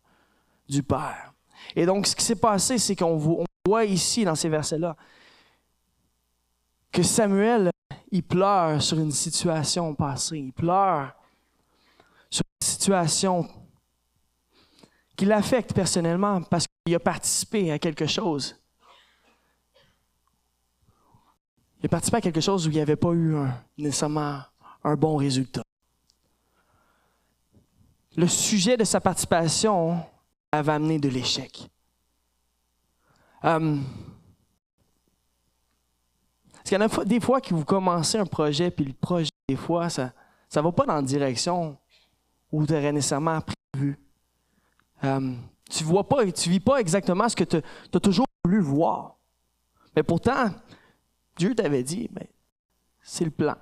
du 0.68 0.84
Père. 0.84 1.34
Et 1.76 1.86
donc, 1.86 2.08
ce 2.08 2.16
qui 2.16 2.24
s'est 2.24 2.36
passé, 2.36 2.78
c'est 2.78 2.96
qu'on 2.96 3.18
vo- 3.18 3.42
on 3.42 3.46
voit 3.66 3.86
ici, 3.86 4.24
dans 4.26 4.36
ces 4.36 4.50
versets-là, 4.50 4.96
que 6.92 7.04
Samuel, 7.04 7.72
il 8.12 8.24
pleure 8.24 8.82
sur 8.82 8.98
une 8.98 9.12
situation 9.12 9.94
passée. 9.94 10.40
Il 10.40 10.54
pleure 10.54 11.14
sur 12.30 12.44
une 12.62 12.68
situation 12.68 13.48
qui 15.16 15.26
l'affecte 15.26 15.74
personnellement 15.74 16.42
parce 16.44 16.66
qu'il 16.86 16.96
a 16.96 17.00
participé 17.00 17.72
à 17.72 17.80
quelque 17.80 18.06
chose. 18.06 18.56
Il 21.80 21.86
a 21.86 21.90
participé 21.90 22.18
à 22.18 22.22
quelque 22.22 22.42
chose 22.42 22.66
où 22.66 22.72
il 22.72 22.76
n'y 22.76 22.82
avait 22.82 22.96
pas 22.96 23.12
eu 23.14 23.36
nécessairement 23.78 24.42
un 24.84 24.96
bon 24.96 25.18
résultat. 25.18 25.62
Le 28.16 28.28
sujet 28.28 28.78
de 28.78 28.84
sa 28.84 29.00
participation 29.00 30.04
avait 30.52 30.72
amené 30.72 31.00
de 31.00 31.10
l'échec. 31.10 31.70
Euh, 33.46 33.78
parce 36.54 36.64
qu'il 36.64 36.78
y 36.80 36.84
en 36.84 36.88
a 36.88 37.06
des 37.06 37.20
fois 37.20 37.42
que 37.42 37.54
vous 37.54 37.66
commencez 37.66 38.18
un 38.18 38.26
projet, 38.26 38.72
puis 38.72 38.86
le 38.86 38.94
projet, 38.94 39.30
des 39.48 39.56
fois, 39.56 39.90
ça 39.90 40.12
ne 40.56 40.62
va 40.62 40.72
pas 40.72 40.86
dans 40.86 40.96
la 40.96 41.02
direction 41.02 41.78
où 42.52 42.66
tu 42.66 42.74
aurais 42.74 42.92
nécessairement 42.92 43.40
prévu. 43.74 44.00
Euh, 45.04 45.34
Tu 45.70 45.84
vois 45.84 46.08
pas, 46.08 46.30
tu 46.32 46.50
vis 46.50 46.62
pas 46.62 46.78
exactement 46.80 47.28
ce 47.28 47.36
que 47.36 47.44
tu 47.44 47.58
as 47.58 48.00
toujours 48.00 48.26
voulu 48.46 48.62
voir. 48.62 49.18
Mais 49.96 50.04
pourtant, 50.04 50.50
Dieu 51.38 51.54
t'avait 51.54 51.84
dit, 51.84 52.08
ben, 52.12 52.26
c'est 53.02 53.26
le 53.26 53.32
plan. 53.32 53.56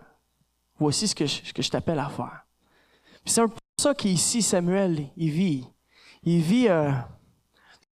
Voici 0.77 1.07
ce 1.07 1.15
que 1.15 1.25
je, 1.25 1.41
je 1.57 1.69
t'appelle 1.69 1.99
à 1.99 2.09
faire. 2.09 2.45
c'est 3.25 3.41
un 3.41 3.47
peu 3.47 3.57
ça 3.81 3.93
qu'ici 3.93 4.41
Samuel, 4.41 5.09
il 5.17 5.31
vit. 5.31 5.67
Il 6.25 6.41
vit 6.41 6.67
euh, 6.67 6.91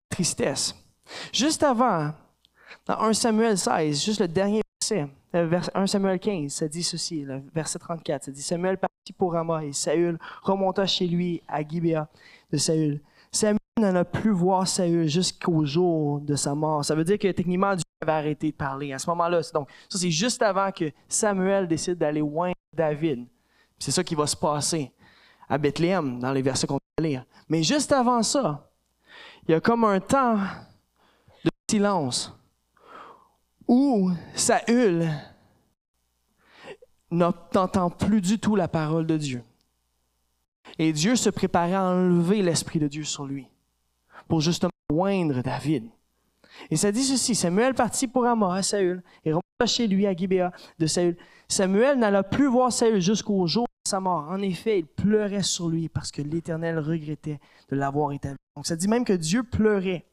tristesse. 0.09 0.75
Juste 1.33 1.62
avant, 1.62 2.12
dans 2.87 2.99
1 2.99 3.12
Samuel 3.12 3.59
16, 3.59 4.03
juste 4.03 4.21
le 4.21 4.29
dernier 4.29 4.62
verset, 4.81 5.09
1 5.75 5.87
Samuel 5.87 6.19
15, 6.19 6.53
ça 6.53 6.69
dit 6.69 6.83
ceci, 6.83 7.23
le 7.23 7.43
verset 7.55 7.79
34, 7.79 8.25
ça 8.25 8.31
dit 8.31 8.43
Samuel 8.43 8.79
partit 8.79 9.12
pour 9.17 9.33
Ramah 9.33 9.65
et 9.65 9.73
Saül 9.73 10.19
remonta 10.43 10.87
chez 10.87 11.07
lui 11.07 11.43
à 11.49 11.67
Gibea 11.67 12.09
de 12.51 12.57
Saül. 12.57 13.01
Samuel 13.31 13.59
n'en 13.79 14.05
plus 14.05 14.31
voir 14.31 14.67
Saül 14.67 15.09
jusqu'au 15.09 15.65
jour 15.65 16.21
de 16.21 16.35
sa 16.35 16.55
mort. 16.55 16.85
Ça 16.85 16.95
veut 16.95 17.05
dire 17.05 17.19
que 17.19 17.31
techniquement, 17.31 17.75
Dieu 17.75 17.85
avait 18.01 18.12
arrêté 18.12 18.51
de 18.51 18.57
parler 18.57 18.93
à 18.93 18.99
ce 18.99 19.09
moment-là. 19.11 19.41
Donc, 19.55 19.69
ça, 19.89 19.99
c'est 19.99 20.11
juste 20.11 20.43
avant 20.43 20.71
que 20.71 20.91
Samuel 21.09 21.67
décide 21.67 21.97
d'aller 21.97 22.21
loin 22.21 22.53
David. 22.75 23.27
C'est 23.79 23.91
ça 23.91 24.05
qui 24.05 24.15
va 24.15 24.27
se 24.27 24.37
passer 24.37 24.93
à 25.52 25.59
Bethléem 25.59 26.18
dans 26.18 26.32
les 26.32 26.40
versets 26.40 26.66
qu'on 26.66 26.78
va 26.99 27.04
lire. 27.04 27.26
Mais 27.50 27.62
juste 27.62 27.92
avant 27.92 28.23
ça, 28.23 28.71
il 29.47 29.50
y 29.50 29.54
a 29.54 29.61
comme 29.61 29.85
un 29.85 30.00
temps 30.00 30.38
de 31.44 31.50
silence 31.71 32.35
où 33.68 34.11
Saül 34.35 35.11
n'entend 37.11 37.90
plus 37.90 38.23
du 38.23 38.38
tout 38.38 38.56
la 38.56 38.66
parole 38.66 39.06
de 39.06 39.18
Dieu. 39.18 39.42
Et 40.78 40.94
Dieu 40.94 41.16
se 41.16 41.28
préparait 41.28 41.75
à 41.75 41.85
enlever 41.85 42.40
l'Esprit 42.40 42.78
de 42.78 42.88
Dieu 42.88 43.04
sur 43.04 43.26
lui 43.26 43.47
pour 44.28 44.40
justement 44.40 44.73
oindre 44.90 45.42
David. 45.42 45.87
Et 46.71 46.76
ça 46.76 46.90
dit 46.90 47.04
ceci, 47.04 47.35
Samuel 47.35 47.75
partit 47.75 48.09
pour 48.09 48.25
Amor 48.25 48.54
à 48.54 48.62
Saül 48.62 49.02
et 49.26 49.32
remonta 49.32 49.66
chez 49.66 49.87
lui 49.87 50.06
à 50.06 50.16
Gibéa 50.16 50.50
de 50.78 50.87
Saül. 50.87 51.18
Samuel 51.47 51.99
n'alla 51.99 52.23
plus 52.23 52.47
voir 52.47 52.73
Saül 52.73 53.02
jusqu'au 53.02 53.47
jour 53.47 53.66
En 53.94 54.40
effet, 54.42 54.80
il 54.80 54.87
pleurait 54.87 55.42
sur 55.42 55.68
lui 55.68 55.88
parce 55.88 56.11
que 56.11 56.22
l'Éternel 56.22 56.78
regrettait 56.78 57.40
de 57.68 57.76
l'avoir 57.76 58.12
établi. 58.12 58.37
Donc 58.56 58.66
ça 58.66 58.76
dit 58.76 58.88
même 58.88 59.04
que 59.04 59.12
Dieu 59.12 59.42
pleurait 59.42 60.04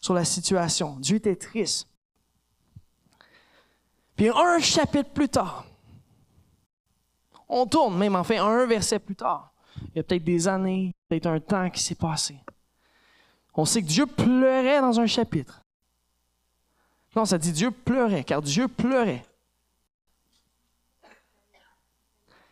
sur 0.00 0.14
la 0.14 0.24
situation. 0.24 0.96
Dieu 0.98 1.16
était 1.16 1.36
triste. 1.36 1.88
Puis 4.16 4.28
un 4.28 4.58
chapitre 4.60 5.10
plus 5.10 5.28
tard, 5.28 5.66
on 7.48 7.66
tourne 7.66 7.96
même 7.96 8.16
enfin 8.16 8.44
un 8.44 8.66
verset 8.66 8.98
plus 8.98 9.16
tard. 9.16 9.52
Il 9.94 9.96
y 9.96 10.00
a 10.00 10.02
peut-être 10.02 10.24
des 10.24 10.48
années, 10.48 10.94
peut-être 11.08 11.26
un 11.26 11.40
temps 11.40 11.70
qui 11.70 11.82
s'est 11.82 11.94
passé. 11.94 12.36
On 13.54 13.64
sait 13.64 13.82
que 13.82 13.86
Dieu 13.86 14.06
pleurait 14.06 14.80
dans 14.80 15.00
un 15.00 15.06
chapitre. 15.06 15.62
Non, 17.14 17.24
ça 17.24 17.38
dit 17.38 17.52
Dieu 17.52 17.70
pleurait, 17.70 18.24
car 18.24 18.42
Dieu 18.42 18.68
pleurait. 18.68 19.24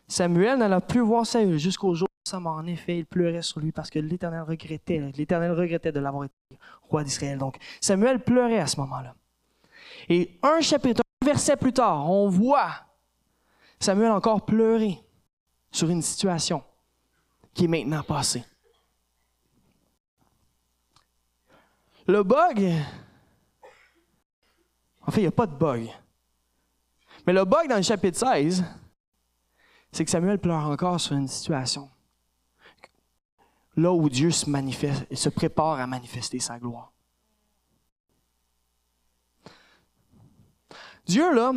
Samuel 0.07 0.59
n'alla 0.59 0.81
plus 0.81 1.01
voir 1.01 1.27
Saül 1.27 1.59
jusqu'au 1.59 1.95
jour 1.95 2.09
de 2.25 2.29
sa 2.29 2.39
mort. 2.41 2.57
En 2.57 2.67
effet, 2.67 2.99
il 2.99 3.07
pleurait 3.07 3.43
sur 3.43 3.61
lui 3.61 3.73
parce 3.73 3.91
que 3.91 3.99
l'Éternel 3.99 4.43
regrettait, 4.43 4.99
l'Éternel 5.17 5.53
regrettait 5.53 5.93
de 5.93 6.01
l'avoir 6.01 6.25
été 6.25 6.59
roi 6.83 7.05
d'Israël. 7.05 7.39
Donc, 7.39 7.57
Samuel 7.81 8.23
pleurait 8.23 8.61
à 8.61 8.67
ce 8.67 8.79
moment-là. 8.81 9.15
Et 10.09 10.39
un 10.43 10.61
chapitre, 10.61 11.03
un 11.23 11.27
verset 11.27 11.57
plus 11.57 11.73
tard, 11.73 12.11
on 12.11 12.29
voit 12.29 12.73
Samuel 13.81 14.13
encore 14.13 14.45
pleurer 14.45 14.99
sur 15.71 15.89
une 15.89 16.03
situation 16.03 16.63
qui 17.53 17.65
est 17.65 17.69
maintenant 17.69 18.03
passée. 18.03 18.45
Le 22.07 22.23
bug, 22.23 22.71
en 25.07 25.11
fait, 25.11 25.21
il 25.21 25.25
n'y 25.25 25.29
a 25.29 25.33
pas 25.33 25.47
de 25.47 25.55
bug. 25.55 25.89
Mais 27.27 27.33
le 27.33 27.45
bug 27.45 27.69
dans 27.69 27.77
le 27.77 27.83
chapitre 27.83 28.19
16, 28.19 28.63
c'est 29.95 30.05
que 30.05 30.11
Samuel 30.11 30.41
pleure 30.41 30.69
encore 30.69 31.01
sur 31.01 31.15
une 31.15 31.29
situation. 31.29 31.89
Là 33.77 33.93
où 33.93 34.09
Dieu 34.09 34.33
se 34.33 34.51
manifeste 34.51 35.07
et 35.09 35.15
se 35.15 35.29
prépare 35.29 35.79
à 35.79 35.87
manifester 35.87 36.41
sa 36.41 36.59
gloire. 36.59 36.93
Dieu, 41.07 41.33
là, 41.33 41.53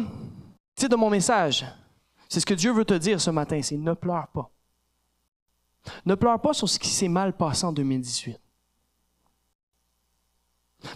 titre 0.76 0.92
de 0.92 0.96
mon 0.96 1.10
message, 1.10 1.66
c'est 2.30 2.40
ce 2.40 2.46
que 2.46 2.54
Dieu 2.54 2.72
veut 2.72 2.86
te 2.86 2.94
dire 2.94 3.20
ce 3.20 3.32
matin, 3.32 3.60
c'est 3.64 3.76
ne 3.76 3.94
pleure 3.94 4.28
pas. 4.28 4.52
Ne 6.06 6.14
pleure 6.14 6.40
pas 6.40 6.54
sur 6.54 6.70
ce 6.70 6.78
qui 6.78 6.90
s'est 6.90 7.08
mal 7.08 7.36
passé 7.36 7.66
en 7.66 7.74
2018. 7.74 8.40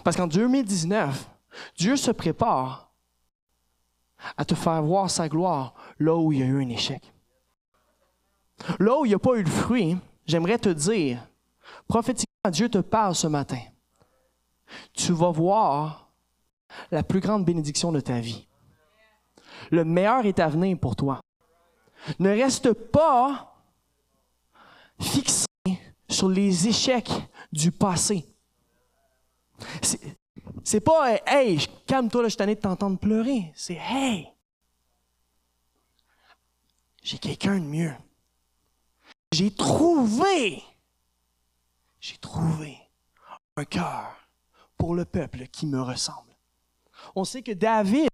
Parce 0.04 0.16
qu'en 0.16 0.28
2019, 0.28 1.28
Dieu 1.76 1.96
se 1.96 2.12
prépare 2.12 2.92
à 4.36 4.44
te 4.44 4.54
faire 4.54 4.80
voir 4.80 5.10
sa 5.10 5.28
gloire 5.28 5.74
là 5.98 6.14
où 6.14 6.30
il 6.30 6.38
y 6.38 6.42
a 6.44 6.46
eu 6.46 6.62
un 6.62 6.68
échec. 6.68 7.12
Là 8.78 8.98
où 8.98 9.04
il 9.04 9.08
n'y 9.08 9.14
a 9.14 9.18
pas 9.18 9.36
eu 9.36 9.44
de 9.44 9.48
fruit, 9.48 9.96
j'aimerais 10.26 10.58
te 10.58 10.68
dire, 10.68 11.26
prophétiquement, 11.88 12.50
Dieu 12.50 12.68
te 12.68 12.78
parle 12.78 13.14
ce 13.14 13.26
matin. 13.26 13.60
Tu 14.92 15.12
vas 15.12 15.30
voir 15.30 16.12
la 16.90 17.02
plus 17.02 17.20
grande 17.20 17.44
bénédiction 17.44 17.92
de 17.92 18.00
ta 18.00 18.20
vie. 18.20 18.46
Le 19.70 19.84
meilleur 19.84 20.24
est 20.26 20.38
à 20.38 20.48
venir 20.48 20.78
pour 20.78 20.96
toi. 20.96 21.20
Ne 22.18 22.30
reste 22.30 22.72
pas 22.72 23.54
fixé 25.00 25.46
sur 26.08 26.28
les 26.28 26.68
échecs 26.68 27.12
du 27.52 27.70
passé. 27.70 28.26
C'est 30.64 30.80
pas 30.80 31.18
Hey, 31.26 31.58
calme-toi, 31.86 32.24
je 32.24 32.28
suis 32.30 32.46
de 32.46 32.54
t'entendre 32.54 32.98
pleurer. 32.98 33.52
C'est 33.54 33.78
Hey, 33.80 34.28
j'ai 37.02 37.18
quelqu'un 37.18 37.58
de 37.58 37.64
mieux. 37.64 37.94
J'ai 39.32 39.50
trouvé, 39.50 40.62
j'ai 42.00 42.18
trouvé 42.18 42.76
un 43.56 43.64
cœur 43.64 44.14
pour 44.76 44.94
le 44.94 45.06
peuple 45.06 45.46
qui 45.46 45.66
me 45.66 45.80
ressemble. 45.80 46.36
On 47.14 47.24
sait 47.24 47.42
que 47.42 47.52
David 47.52 48.10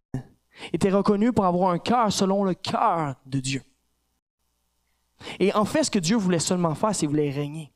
était 0.73 0.91
reconnu 0.91 1.33
pour 1.33 1.45
avoir 1.45 1.71
un 1.71 1.81
cœur 1.81 2.13
selon 2.13 2.45
le 2.45 2.55
cœur 2.55 3.17
de 3.27 3.41
Dieu. 3.41 3.63
Et 5.41 5.53
en 5.55 5.65
fait, 5.65 5.83
ce 5.83 5.91
que 5.91 5.99
Dieu 5.99 6.17
voulait 6.17 6.39
seulement 6.39 6.77
faire, 6.77 6.95
c'est 6.95 7.09
voulait 7.09 7.31
régner. 7.31 7.73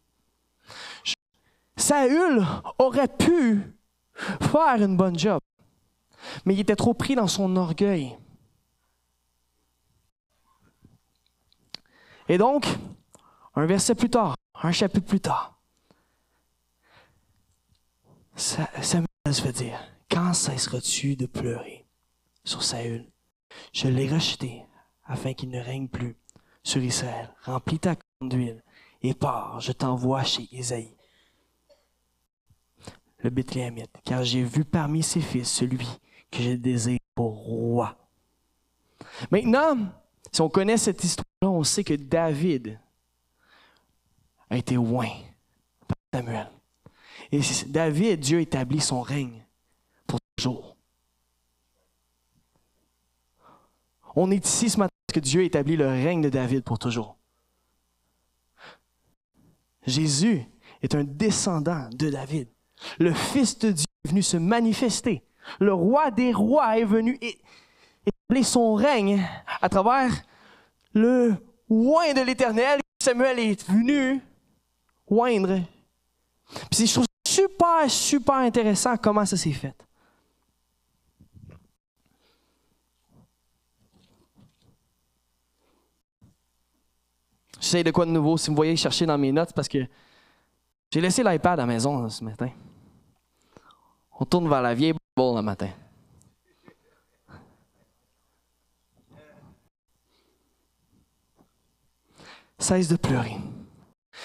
Saül 1.77 2.47
aurait 2.79 3.09
pu 3.09 3.61
faire 4.15 4.81
une 4.81 4.97
bonne 4.97 5.19
job, 5.19 5.41
mais 6.45 6.55
il 6.55 6.61
était 6.61 6.77
trop 6.77 6.95
pris 6.95 7.17
dans 7.17 7.27
son 7.27 7.57
orgueil. 7.57 8.17
Et 12.29 12.39
donc, 12.39 12.67
un 13.55 13.67
verset 13.67 13.95
plus 13.95 14.11
tard, 14.11 14.37
un 14.55 14.73
chapitre 14.73 15.07
plus 15.07 15.21
tard, 15.21 15.61
Samuel 18.37 19.07
se 19.31 19.43
fait 19.43 19.53
dire, 19.53 19.79
quand 20.11 20.33
cesseras-tu 20.33 21.17
de 21.17 21.27
pleurer 21.27 21.87
sur 22.45 22.63
Saül? 22.63 23.07
Je 23.73 23.89
l'ai 23.89 24.09
rejeté 24.09 24.65
afin 25.05 25.35
qu'il 25.35 25.51
ne 25.51 25.61
règne 25.61 25.89
plus 25.89 26.17
sur 26.63 26.83
Israël. 26.83 27.35
Remplis 27.43 27.79
ta 27.79 27.97
conduite 28.19 28.63
et 29.03 29.15
pars, 29.15 29.61
je 29.61 29.73
t'envoie 29.73 30.25
chez 30.25 30.49
Isaïe 30.53 30.97
le 33.19 33.31
Bethléemite, 33.31 33.93
car 34.05 34.25
j'ai 34.25 34.43
vu 34.43 34.65
parmi 34.65 35.03
ses 35.03 35.21
fils 35.21 35.49
celui 35.49 35.87
que 36.31 36.43
je 36.43 36.51
désire 36.53 36.99
pour 37.15 37.35
roi. 37.35 37.97
Maintenant, 39.31 39.77
si 40.33 40.41
on 40.41 40.49
connaît 40.49 40.77
cette 40.77 41.05
histoire-là, 41.05 41.51
on 41.51 41.63
sait 41.63 41.85
que 41.85 41.95
David 41.95 42.81
a 44.53 44.59
été 44.59 44.75
loin 44.75 45.09
par 45.89 45.97
Samuel. 46.13 46.51
Et 47.33 47.41
David, 47.69 48.21
Dieu 48.21 48.41
établit 48.41 48.81
son 48.83 49.01
règne 49.01 49.47
pour 50.07 50.19
toujours. 50.37 50.77
On 54.15 54.31
est 54.31 54.47
ici 54.47 54.69
ce 54.69 54.79
matin 54.79 54.93
parce 55.07 55.15
que 55.15 55.21
Dieu 55.21 55.43
établit 55.43 55.77
le 55.79 55.87
règne 55.87 56.21
de 56.21 56.29
David 56.29 56.65
pour 56.65 56.79
toujours. 56.79 57.17
Jésus 59.87 60.45
est 60.83 60.95
un 60.95 61.05
descendant 61.05 61.89
de 61.89 62.11
David. 62.11 62.49
Le 62.99 63.15
Fils 63.15 63.59
de 63.59 63.71
Dieu 63.71 63.87
est 64.05 64.09
venu 64.11 64.23
se 64.23 64.37
manifester. 64.37 65.25
Le 65.61 65.73
roi 65.73 66.11
des 66.11 66.35
rois 66.35 66.79
est 66.79 66.85
venu 66.85 67.19
établir 68.05 68.47
son 68.47 68.75
règne 68.75 69.27
à 69.63 69.71
travers 69.71 70.13
le 70.93 71.37
oin 71.71 72.13
de 72.13 72.21
l'Éternel. 72.21 72.81
Samuel 73.03 73.39
est 73.39 73.67
venu 73.71 74.21
oindre. 75.13 75.61
Puis 76.71 76.87
je 76.87 76.93
trouve 76.95 77.07
super, 77.27 77.89
super 77.91 78.37
intéressant 78.37 78.97
comment 78.97 79.25
ça 79.25 79.37
s'est 79.37 79.53
fait. 79.53 79.75
J'essaie 87.61 87.85
de 87.85 87.91
quoi 87.91 88.05
de 88.05 88.11
nouveau. 88.11 88.37
Si 88.37 88.51
vous 88.51 88.57
voyez 88.57 88.77
chercher 88.77 89.07
dans 89.07 89.17
mes 89.17 89.31
notes, 89.33 89.53
parce 89.53 89.69
que 89.69 89.87
J'ai 90.93 91.01
laissé 91.01 91.23
l'iPad 91.23 91.55
à 91.59 91.63
la 91.63 91.67
maison 91.67 92.07
ce 92.11 92.23
matin. 92.23 92.51
On 94.21 94.27
tourne 94.27 94.47
vers 94.47 94.61
la 94.61 94.75
vieille 94.75 94.93
Bible 94.93 95.37
le 95.37 95.41
matin. 95.41 95.71
Cesse 102.59 102.89
de 102.89 102.97
pleurer. 102.97 103.39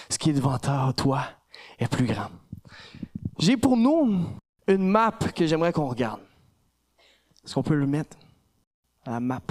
Ce 0.10 0.18
qui 0.18 0.30
est 0.30 0.34
devant 0.34 0.58
toi 0.58 1.24
est 1.80 1.88
plus 1.88 2.06
grand. 2.06 2.30
J'ai 3.40 3.58
pour 3.58 3.78
nous 3.78 4.26
une 4.68 4.88
map 4.88 5.18
que 5.36 5.46
j'aimerais 5.46 5.72
qu'on 5.72 5.88
regarde. 5.88 6.22
Est-ce 7.44 7.54
qu'on 7.54 7.64
peut 7.64 7.76
le 7.76 7.88
mettre 7.88 8.18
à 9.06 9.12
la 9.12 9.20
map? 9.20 9.42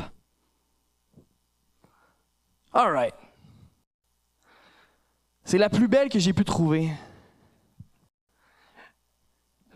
All 2.73 2.93
right. 2.93 3.15
C'est 5.45 5.59
la 5.59 5.71
plus 5.71 5.89
belle 5.89 6.09
que 6.09 6.19
j'ai 6.19 6.33
pu 6.33 6.45
trouver. 6.45 6.93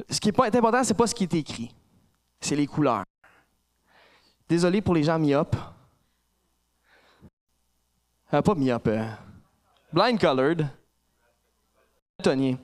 Ce 0.08 0.20
qui 0.20 0.28
est 0.28 0.56
important, 0.56 0.84
c'est 0.84 0.94
pas 0.94 1.06
ce 1.06 1.14
qui 1.14 1.22
est 1.22 1.34
écrit. 1.34 1.74
C'est 2.40 2.56
les 2.56 2.66
couleurs. 2.66 3.04
Désolé 4.48 4.82
pour 4.82 4.94
les 4.94 5.04
gens 5.04 5.18
myopes. 5.18 5.56
Euh, 8.34 8.42
pas 8.42 8.54
myopes. 8.54 8.88
Euh, 8.88 9.06
blind 9.92 10.20
colored. 10.20 10.68
Tony. 12.22 12.58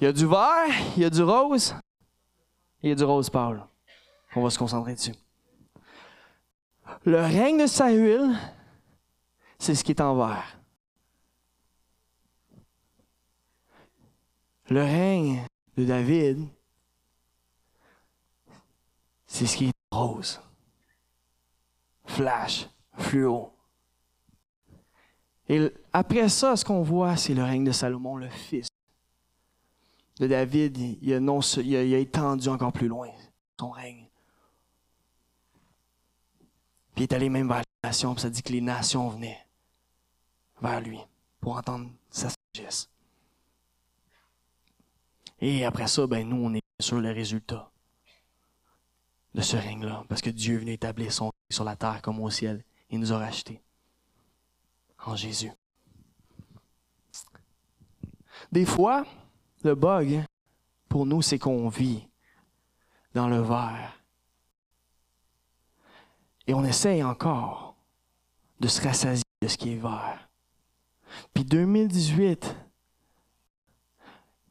Il 0.00 0.04
y 0.04 0.06
a 0.06 0.12
du 0.12 0.26
vert, 0.26 0.68
il 0.96 1.02
y 1.02 1.04
a 1.04 1.10
du 1.10 1.22
rose, 1.22 1.74
et 2.82 2.88
il 2.88 2.88
y 2.90 2.92
a 2.92 2.94
du 2.94 3.04
rose 3.04 3.30
pâle. 3.30 3.66
On 4.34 4.42
va 4.42 4.50
se 4.50 4.58
concentrer 4.58 4.94
dessus. 4.94 5.14
Le 7.04 7.20
règne 7.20 7.62
de 7.62 7.66
Saül, 7.66 8.36
c'est 9.58 9.74
ce 9.74 9.82
qui 9.82 9.92
est 9.92 10.00
en 10.00 10.14
vert. 10.16 10.58
Le 14.68 14.82
règne 14.82 15.46
de 15.76 15.84
David, 15.84 16.48
c'est 19.26 19.46
ce 19.46 19.56
qui 19.56 19.68
est 19.68 19.72
rose. 19.90 20.40
Flash, 22.04 22.68
fluo. 22.98 23.55
Et 25.48 25.72
après 25.92 26.28
ça, 26.28 26.56
ce 26.56 26.64
qu'on 26.64 26.82
voit, 26.82 27.16
c'est 27.16 27.34
le 27.34 27.44
règne 27.44 27.64
de 27.64 27.72
Salomon, 27.72 28.16
le 28.16 28.28
fils 28.28 28.68
de 30.18 30.26
David. 30.26 30.76
Il 31.02 31.14
a, 31.14 31.98
étendu 31.98 32.48
encore 32.48 32.72
plus 32.72 32.88
loin 32.88 33.08
son 33.58 33.70
règne. 33.70 34.08
Puis 36.94 37.04
il 37.04 37.12
est 37.12 37.12
allé 37.12 37.28
même 37.28 37.48
vers 37.48 37.58
les 37.58 37.88
nations, 37.88 38.14
puis 38.14 38.22
ça 38.22 38.30
dit 38.30 38.42
que 38.42 38.52
les 38.52 38.60
nations 38.60 39.08
venaient 39.08 39.46
vers 40.60 40.80
lui 40.80 40.98
pour 41.40 41.56
entendre 41.56 41.90
sa 42.10 42.28
sagesse. 42.54 42.90
Et 45.40 45.64
après 45.64 45.86
ça, 45.86 46.06
ben 46.06 46.26
nous, 46.26 46.36
on 46.36 46.54
est 46.54 46.62
sur 46.80 46.98
le 46.98 47.12
résultat 47.12 47.70
de 49.34 49.42
ce 49.42 49.56
règne-là, 49.56 50.04
parce 50.08 50.22
que 50.22 50.30
Dieu 50.30 50.54
est 50.54 50.58
venu 50.58 50.72
établir 50.72 51.12
son 51.12 51.26
règne 51.26 51.32
sur 51.50 51.64
la 51.64 51.76
terre 51.76 52.00
comme 52.00 52.20
au 52.20 52.30
ciel. 52.30 52.64
Il 52.88 53.00
nous 53.00 53.12
a 53.12 53.18
rachetés 53.18 53.60
en 55.06 55.16
Jésus. 55.16 55.52
Des 58.52 58.64
fois, 58.64 59.04
le 59.62 59.74
bug 59.74 60.22
pour 60.88 61.06
nous, 61.06 61.22
c'est 61.22 61.38
qu'on 61.38 61.68
vit 61.68 62.06
dans 63.14 63.28
le 63.28 63.40
verre. 63.40 64.02
Et 66.46 66.54
on 66.54 66.64
essaye 66.64 67.02
encore 67.02 67.76
de 68.60 68.68
se 68.68 68.80
rassasier 68.80 69.24
de 69.42 69.48
ce 69.48 69.56
qui 69.56 69.72
est 69.72 69.78
vert. 69.78 70.28
Puis 71.34 71.44
2018 71.44 72.56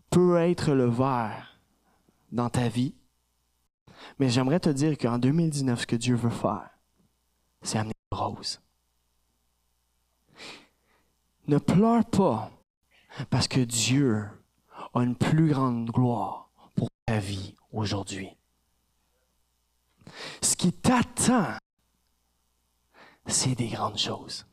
peut 0.10 0.38
être 0.38 0.74
le 0.74 0.86
vert 0.86 1.60
dans 2.32 2.50
ta 2.50 2.68
vie. 2.68 2.96
Mais 4.20 4.30
j'aimerais 4.30 4.60
te 4.60 4.70
dire 4.70 4.98
qu'en 4.98 5.18
2019, 5.18 5.82
ce 5.82 5.88
que 5.88 5.96
Dieu 5.96 6.15
veut 6.15 6.30
faire, 6.30 6.70
c'est 7.62 7.78
amener 7.78 7.94
le 8.12 8.18
rose. 8.18 8.62
Ne 11.48 11.60
pleure 11.60 12.06
pas 12.06 12.52
parce 13.30 13.48
que 13.48 13.60
Dieu 13.60 14.26
a 14.94 15.00
une 15.02 15.16
plus 15.16 15.50
grande 15.50 15.90
gloire 15.92 16.50
pour 16.76 16.90
ta 17.06 17.20
vie 17.20 17.56
aujourd'hui. 17.72 18.30
Ce 20.42 20.56
qui 20.56 20.74
t'attend, 20.74 21.58
c'est 23.28 23.56
des 23.56 23.68
grandes 23.68 23.98
choses. 23.98 24.46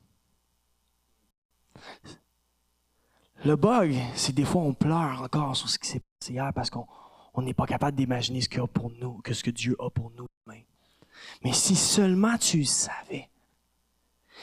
Le 3.44 3.56
bug, 3.56 3.96
c'est 4.14 4.34
des 4.34 4.44
fois 4.44 4.62
on 4.62 4.74
pleure 4.74 5.22
encore 5.22 5.56
sur 5.56 5.68
ce 5.68 5.78
qui 5.78 5.88
s'est 5.88 6.02
passé 6.20 6.32
hier 6.34 6.52
parce 6.54 6.70
qu'on 6.70 6.86
n'est 7.38 7.54
pas 7.54 7.66
capable 7.66 7.96
d'imaginer 7.96 8.40
ce 8.40 8.48
qu'il 8.48 8.60
a 8.60 8.66
pour 8.66 8.90
nous, 8.90 9.20
que 9.22 9.34
ce 9.34 9.42
que 9.42 9.50
Dieu 9.50 9.76
a 9.80 9.90
pour 9.90 10.10
nous 10.10 10.26
demain. 10.46 10.60
Mais 11.42 11.52
si 11.52 11.74
seulement 11.74 12.36
tu 12.36 12.64
savais, 12.64 13.28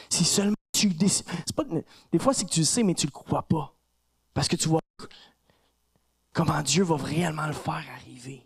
si 0.10 0.26
seulement 0.26 0.56
tu 0.88 1.54
pas, 1.54 1.63
des 2.12 2.20
fois 2.20 2.34
c'est 2.34 2.46
que 2.46 2.52
tu 2.52 2.62
le 2.62 2.65
sais 2.65 2.84
mais 2.84 2.94
tu 2.94 3.08
le 3.08 3.12
crois 3.12 3.44
pas 3.44 3.74
parce 4.34 4.48
que 4.48 4.56
tu 4.56 4.70
vois 4.70 4.80
comment 6.34 6.62
Dieu 6.62 6.84
va 6.84 6.96
réellement 6.96 7.48
le 7.48 7.54
faire 7.54 7.84
arriver. 7.96 8.46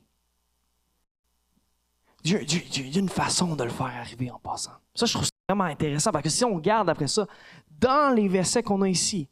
Dieu, 2.24 2.41
il 2.41 2.93
y 2.93 2.98
a 2.98 3.00
une 3.00 3.10
façon 3.10 3.56
de 3.56 3.63
le 3.63 3.69
faire 3.69 3.88
arriver 3.88 4.32
en 4.32 4.39
passant. 4.39 4.72
Ça, 4.96 5.06
je 5.06 5.13
trouve 5.13 5.26
ça 5.26 5.32
vraiment 5.50 5.65
intéressant 5.65 6.12
parce 6.12 6.24
que 6.24 6.30
si 6.30 6.46
on 6.46 6.56
regarde 6.56 6.89
après 6.89 7.08
ça, 7.08 7.28
dans 7.69 8.15
les 8.15 8.30
versets 8.30 8.63
qu'on 8.63 8.82
a 8.82 8.88
ici, 8.88 9.28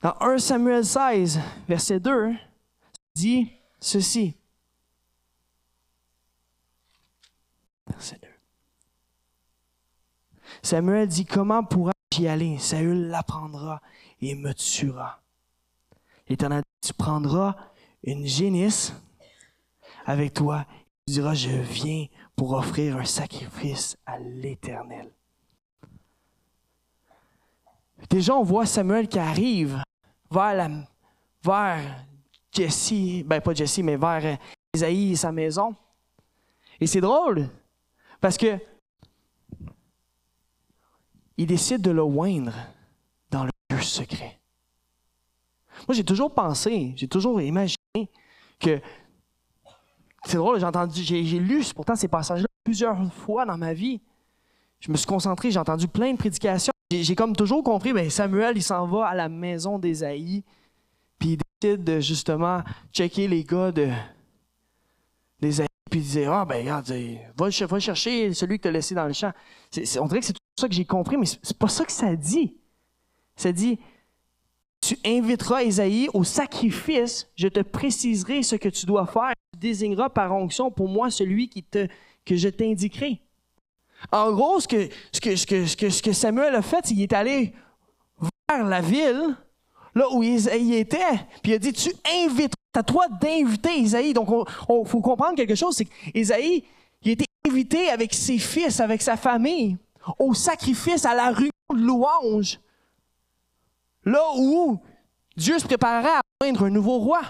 dans 0.00 0.14
1 0.20 0.38
Samuel 0.38 0.84
16, 0.84 1.40
verset 1.66 1.98
2, 1.98 2.34
dit 3.14 3.50
ceci. 3.80 4.36
Verset 7.88 8.18
2. 8.22 8.33
Samuel 10.64 11.06
dit 11.06 11.26
Comment 11.26 11.62
pourrais-je 11.62 12.22
y 12.22 12.26
aller? 12.26 12.58
Saül 12.58 13.08
l'apprendra 13.08 13.80
et 14.20 14.34
me 14.34 14.52
tuera. 14.54 15.20
L'Éternel 16.28 16.62
dit 16.82 16.88
Tu 16.88 16.94
prendras 16.94 17.54
une 18.02 18.26
génisse 18.26 18.94
avec 20.06 20.34
toi 20.34 20.66
tu 21.06 21.12
diras, 21.12 21.34
je 21.34 21.50
viens 21.50 22.06
pour 22.34 22.54
offrir 22.54 22.96
un 22.96 23.04
sacrifice 23.04 23.98
à 24.06 24.18
l'Éternel. 24.18 25.10
Déjà, 28.08 28.34
on 28.34 28.42
voit 28.42 28.64
Samuel 28.64 29.06
qui 29.06 29.18
arrive 29.18 29.82
vers, 30.30 30.70
vers 31.42 32.06
Jesse, 32.50 33.22
ben 33.26 33.42
pas 33.42 33.52
Jesse, 33.52 33.80
mais 33.80 33.96
vers 33.96 34.38
Isaïe 34.74 35.12
et 35.12 35.16
sa 35.16 35.30
maison. 35.30 35.74
Et 36.80 36.86
c'est 36.86 37.02
drôle, 37.02 37.50
parce 38.18 38.38
que 38.38 38.58
il 41.36 41.46
décide 41.46 41.82
de 41.82 41.90
le 41.90 42.02
oindre 42.02 42.54
dans 43.30 43.44
le 43.44 43.50
lieu 43.70 43.82
secret. 43.82 44.40
Moi, 45.88 45.94
j'ai 45.94 46.04
toujours 46.04 46.32
pensé, 46.32 46.92
j'ai 46.96 47.08
toujours 47.08 47.40
imaginé 47.40 47.76
que 48.60 48.80
c'est 50.24 50.36
drôle, 50.36 50.58
j'ai 50.58 50.66
entendu, 50.66 51.02
j'ai, 51.02 51.22
lu 51.22 51.62
pourtant 51.74 51.96
ces 51.96 52.08
passages-là 52.08 52.46
plusieurs 52.62 53.12
fois 53.12 53.44
dans 53.44 53.58
ma 53.58 53.74
vie. 53.74 54.00
Je 54.80 54.90
me 54.90 54.96
suis 54.96 55.06
concentré, 55.06 55.50
j'ai 55.50 55.58
entendu 55.58 55.88
plein 55.88 56.12
de 56.12 56.16
prédications. 56.16 56.72
J'ai, 56.90 57.14
comme 57.14 57.34
toujours 57.34 57.62
compris, 57.62 57.92
ben 57.92 58.08
Samuel, 58.08 58.56
il 58.56 58.62
s'en 58.62 58.86
va 58.86 59.06
à 59.06 59.14
la 59.14 59.28
maison 59.28 59.78
d'Ésaïe, 59.78 60.44
puis 61.18 61.30
il 61.30 61.38
décide 61.60 61.84
de 61.84 62.00
justement 62.00 62.62
checker 62.92 63.26
les 63.26 63.42
gars 63.42 63.72
de, 63.72 63.90
d'Ésaïe, 65.40 65.66
puis 65.90 66.00
il 66.00 66.02
disait, 66.04 66.26
ah 66.26 66.44
ben 66.44 66.60
regarde, 66.60 66.90
va, 67.36 67.48
va 67.66 67.80
chercher 67.80 68.32
celui 68.32 68.58
que 68.58 68.62
tu 68.62 68.68
as 68.68 68.72
laissé 68.72 68.94
dans 68.94 69.06
le 69.06 69.12
champ. 69.12 69.32
on 70.00 70.06
dirait 70.06 70.20
que 70.20 70.26
c'est 70.26 70.36
ça 70.56 70.68
que 70.68 70.74
j'ai 70.74 70.84
compris, 70.84 71.16
mais 71.16 71.26
c'est 71.26 71.58
pas 71.58 71.68
ça 71.68 71.84
que 71.84 71.92
ça 71.92 72.14
dit. 72.14 72.56
Ça 73.36 73.52
dit, 73.52 73.78
tu 74.80 74.96
inviteras 75.04 75.62
Isaïe 75.62 76.08
au 76.12 76.24
sacrifice, 76.24 77.28
je 77.36 77.48
te 77.48 77.60
préciserai 77.60 78.42
ce 78.42 78.56
que 78.56 78.68
tu 78.68 78.86
dois 78.86 79.06
faire, 79.06 79.32
tu 79.52 79.58
désigneras 79.58 80.10
par 80.10 80.32
onction 80.32 80.70
pour 80.70 80.88
moi 80.88 81.10
celui 81.10 81.48
qui 81.48 81.62
te, 81.62 81.88
que 82.24 82.36
je 82.36 82.48
t'indiquerai. 82.48 83.20
En 84.12 84.32
gros, 84.32 84.60
ce 84.60 84.68
que, 84.68 84.88
ce, 85.12 85.20
que, 85.20 85.36
ce, 85.36 85.46
que, 85.46 85.90
ce, 85.90 86.02
que, 86.02 86.12
Samuel 86.12 86.54
a 86.54 86.62
fait, 86.62 86.90
il 86.90 87.00
est 87.00 87.12
allé 87.12 87.54
vers 88.50 88.64
la 88.64 88.80
ville, 88.82 89.36
là 89.94 90.06
où 90.12 90.22
Isaïe 90.22 90.74
était, 90.74 90.98
puis 91.42 91.52
il 91.52 91.54
a 91.54 91.58
dit, 91.58 91.72
tu 91.72 91.90
inviteras, 92.26 92.54
à 92.76 92.82
toi 92.82 93.06
d'inviter 93.08 93.78
Isaïe. 93.78 94.12
Donc, 94.12 94.28
il 94.30 94.86
faut 94.86 95.00
comprendre 95.00 95.36
quelque 95.36 95.54
chose, 95.54 95.76
c'est 95.76 95.84
qu'Isaïe, 95.84 96.64
il 97.02 97.12
été 97.12 97.24
invité 97.48 97.88
avec 97.90 98.12
ses 98.12 98.38
fils, 98.38 98.80
avec 98.80 99.00
sa 99.00 99.16
famille, 99.16 99.76
au 100.18 100.34
sacrifice, 100.34 101.04
à 101.04 101.14
la 101.14 101.30
rue 101.30 101.50
de 101.72 101.76
louange 101.80 102.60
là 104.04 104.22
où 104.36 104.80
Dieu 105.36 105.58
se 105.58 105.66
préparait 105.66 106.08
à 106.08 106.20
joindre 106.40 106.64
un 106.64 106.70
nouveau 106.70 106.98
roi. 106.98 107.22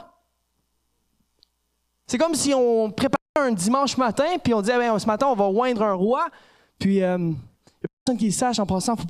C'est 2.07 2.19
comme 2.19 2.35
si 2.35 2.53
on 2.55 2.91
préparait 2.91 3.19
un 3.37 3.53
dimanche 3.53 3.97
matin, 3.97 4.39
puis 4.43 4.53
on 4.55 4.61
disait, 4.61 4.77
ben, 4.77 4.99
ce 4.99 5.07
matin, 5.07 5.27
on 5.29 5.35
va 5.35 5.47
oindre 5.47 5.83
un 5.83 5.95
roi, 5.95 6.29
puis 6.79 6.97
il 6.97 7.03
euh, 7.03 7.19
n'y 7.19 7.35
a 7.35 7.89
personne 8.05 8.19
qui 8.19 8.27
le 8.27 8.33
sache 8.33 8.59
en 8.59 8.67
passant, 8.67 8.95
il 8.95 8.99
ne 8.99 9.03
faut 9.03 9.09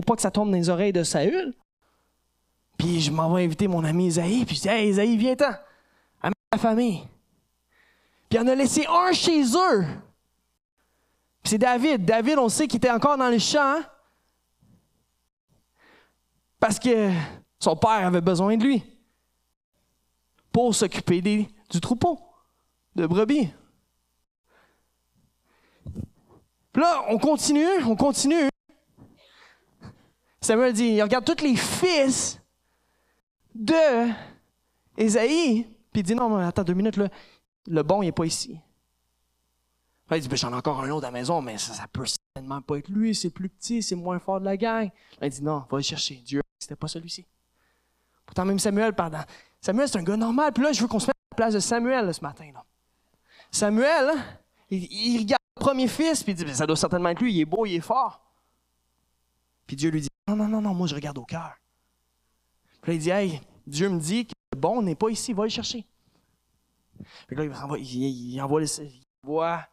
pas 0.00 0.16
que 0.16 0.22
ça 0.22 0.30
tombe 0.30 0.50
dans 0.50 0.56
les 0.56 0.68
oreilles 0.68 0.92
de 0.92 1.02
Saül. 1.02 1.54
Puis 2.76 3.00
je 3.00 3.12
m'en 3.12 3.32
vais 3.32 3.44
inviter 3.44 3.68
mon 3.68 3.84
ami 3.84 4.08
Isaïe, 4.08 4.44
puis 4.44 4.56
je 4.56 4.62
dis 4.62 4.68
Hey 4.68 4.90
Isaïe, 4.90 5.16
viens-t'en, 5.16 5.52
amène 6.20 6.34
la 6.52 6.58
famille. 6.58 7.02
Puis 8.28 8.38
en 8.38 8.48
a 8.48 8.54
laissé 8.54 8.84
un 8.88 9.12
chez 9.12 9.42
eux. 9.42 9.86
C'est 11.44 11.58
David. 11.58 12.04
David, 12.04 12.38
on 12.38 12.48
sait 12.48 12.66
qu'il 12.66 12.78
était 12.78 12.90
encore 12.90 13.16
dans 13.16 13.28
les 13.28 13.38
champs. 13.38 13.80
Parce 16.58 16.78
que 16.78 17.10
son 17.58 17.76
père 17.76 18.06
avait 18.06 18.20
besoin 18.20 18.56
de 18.56 18.64
lui 18.64 18.82
pour 20.50 20.74
s'occuper 20.74 21.20
du 21.20 21.80
troupeau 21.80 22.18
de 22.94 23.06
brebis. 23.06 23.50
Puis 26.72 26.82
là, 26.82 27.04
on 27.08 27.18
continue, 27.18 27.84
on 27.86 27.96
continue. 27.96 28.48
Samuel 30.40 30.72
dit, 30.72 30.88
il 30.88 31.02
regarde 31.02 31.24
tous 31.24 31.42
les 31.42 31.56
fils 31.56 32.40
de 33.54 34.10
Ésaïe, 34.96 35.64
puis 35.92 36.00
il 36.00 36.02
dit, 36.02 36.14
non, 36.14 36.28
non, 36.28 36.38
attends 36.38 36.64
deux 36.64 36.74
minutes, 36.74 36.96
là. 36.96 37.08
le 37.66 37.82
bon, 37.82 38.02
il 38.02 38.06
n'est 38.06 38.12
pas 38.12 38.26
ici. 38.26 38.58
Il 40.16 40.22
dit, 40.22 40.28
ben, 40.28 40.36
j'en 40.36 40.52
ai 40.52 40.54
encore 40.54 40.80
un 40.80 40.90
autre 40.90 41.06
à 41.06 41.10
la 41.10 41.18
maison, 41.18 41.40
mais 41.40 41.58
ça, 41.58 41.72
ça 41.72 41.86
peut 41.86 42.04
certainement 42.06 42.60
pas 42.62 42.78
être 42.78 42.88
lui, 42.88 43.14
c'est 43.14 43.30
plus 43.30 43.48
petit, 43.48 43.82
c'est 43.82 43.94
moins 43.94 44.18
fort 44.18 44.40
de 44.40 44.44
la 44.44 44.56
gang. 44.56 44.90
il 45.20 45.30
dit, 45.30 45.42
non, 45.42 45.64
va 45.70 45.78
le 45.78 45.82
chercher. 45.82 46.16
Dieu, 46.16 46.42
c'était 46.58 46.76
pas 46.76 46.88
celui-ci. 46.88 47.26
Pourtant, 48.26 48.44
même 48.44 48.58
Samuel, 48.58 48.92
pardon. 48.94 49.18
Samuel, 49.60 49.88
c'est 49.88 49.98
un 49.98 50.02
gars 50.02 50.16
normal. 50.16 50.52
Puis 50.52 50.62
là, 50.62 50.72
je 50.72 50.80
veux 50.80 50.88
qu'on 50.88 50.98
se 50.98 51.06
mette 51.06 51.16
à 51.16 51.32
la 51.32 51.36
place 51.36 51.54
de 51.54 51.60
Samuel 51.60 52.12
ce 52.12 52.20
matin. 52.20 52.50
Là. 52.52 52.64
Samuel, 53.50 54.10
il, 54.70 55.18
regarde 55.20 55.40
le 55.56 55.60
premier 55.60 55.88
fils, 55.88 56.22
puis 56.22 56.32
il 56.32 56.34
dit, 56.34 56.44
ben, 56.44 56.54
ça 56.54 56.66
doit 56.66 56.76
certainement 56.76 57.10
être 57.10 57.20
lui, 57.20 57.32
il 57.32 57.40
est 57.40 57.44
beau, 57.44 57.66
il 57.66 57.76
est 57.76 57.80
fort. 57.80 58.20
Puis 59.66 59.76
Dieu 59.76 59.90
lui 59.90 60.00
dit, 60.00 60.08
non, 60.28 60.36
non, 60.36 60.48
non, 60.48 60.60
non, 60.60 60.74
moi 60.74 60.86
je 60.86 60.94
regarde 60.94 61.18
au 61.18 61.24
cœur. 61.24 61.54
Puis 62.82 62.92
là, 62.92 62.94
il 62.94 63.00
dit, 63.00 63.10
hey, 63.10 63.40
Dieu 63.66 63.88
me 63.88 63.98
dit 63.98 64.26
que 64.26 64.32
le 64.52 64.58
bon 64.58 64.82
n'est 64.82 64.94
pas 64.94 65.08
ici, 65.08 65.32
va 65.32 65.44
le 65.44 65.48
chercher. 65.48 65.86
Puis 67.26 67.36
là, 67.36 67.44
il 67.44 67.52
envoie, 67.52 67.78
il, 67.78 68.40
envoie 68.40 68.62
il 68.62 69.02
voit, 69.22 69.66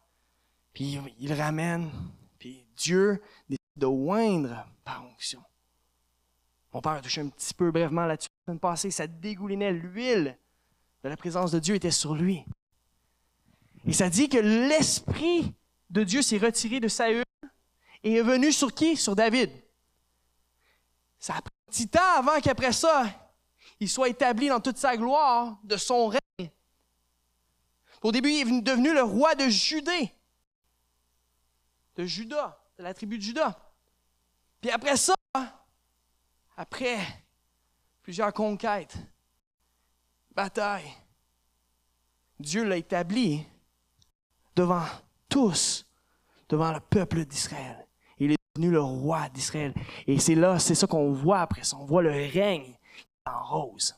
puis 0.72 0.98
il, 1.18 1.32
ramène. 1.32 1.90
Puis 2.38 2.66
Dieu 2.76 3.22
décide 3.48 3.60
de 3.76 3.86
oindre 3.86 4.66
par 4.84 5.04
onction. 5.04 5.42
Mon 6.72 6.80
père 6.80 6.92
a 6.92 7.00
touché 7.00 7.20
un 7.20 7.28
petit 7.28 7.54
peu 7.54 7.70
brièvement 7.70 8.06
là-dessus 8.06 8.28
la 8.46 8.52
semaine 8.52 8.60
passée, 8.60 8.90
ça 8.90 9.06
dégoulinait 9.06 9.72
l'huile 9.72 10.38
de 11.04 11.08
la 11.08 11.16
présence 11.16 11.50
de 11.50 11.58
Dieu 11.58 11.74
était 11.74 11.90
sur 11.90 12.14
lui. 12.14 12.44
Et 13.86 13.92
ça 13.92 14.08
dit 14.08 14.28
que 14.28 14.38
l'Esprit 14.38 15.52
de 15.90 16.04
Dieu 16.04 16.22
s'est 16.22 16.38
retiré 16.38 16.80
de 16.80 16.88
Saül 16.88 17.24
et 18.02 18.14
est 18.14 18.22
venu 18.22 18.52
sur 18.52 18.74
qui? 18.74 18.96
Sur 18.96 19.14
David. 19.14 19.50
Ça 21.18 21.34
a 21.34 21.42
pris 21.42 21.52
un 21.68 21.70
petit 21.70 21.88
temps 21.88 22.16
avant 22.16 22.40
qu'après 22.40 22.72
ça, 22.72 23.06
il 23.80 23.88
soit 23.88 24.08
établi 24.08 24.48
dans 24.48 24.60
toute 24.60 24.78
sa 24.78 24.96
gloire 24.96 25.58
de 25.64 25.76
son 25.76 26.08
règne. 26.08 26.50
Au 28.02 28.10
début, 28.10 28.30
il 28.30 28.40
est 28.40 28.60
devenu 28.62 28.92
le 28.92 29.02
roi 29.02 29.34
de 29.34 29.48
Judée, 29.48 30.12
de 31.96 32.04
Juda, 32.04 32.58
de 32.78 32.82
la 32.82 32.94
tribu 32.94 33.18
de 33.18 33.22
Juda. 33.22 33.58
Puis 34.60 34.70
après 34.70 34.96
ça, 34.96 35.14
après 36.56 36.98
plusieurs 38.02 38.32
conquêtes, 38.32 38.96
batailles, 40.34 40.92
Dieu 42.38 42.64
l'a 42.64 42.76
établi 42.76 43.46
devant 44.56 44.84
tous, 45.28 45.86
devant 46.48 46.72
le 46.72 46.80
peuple 46.80 47.24
d'Israël. 47.24 47.86
Il 48.18 48.32
est 48.32 48.38
devenu 48.54 48.70
le 48.72 48.80
roi 48.80 49.28
d'Israël. 49.28 49.74
Et 50.06 50.18
c'est 50.18 50.34
là, 50.34 50.58
c'est 50.58 50.74
ça 50.74 50.86
qu'on 50.86 51.12
voit 51.12 51.40
après 51.40 51.64
ça. 51.64 51.76
On 51.76 51.84
voit 51.84 52.02
le 52.02 52.10
règne 52.10 52.76
en 53.24 53.42
rose. 53.44 53.94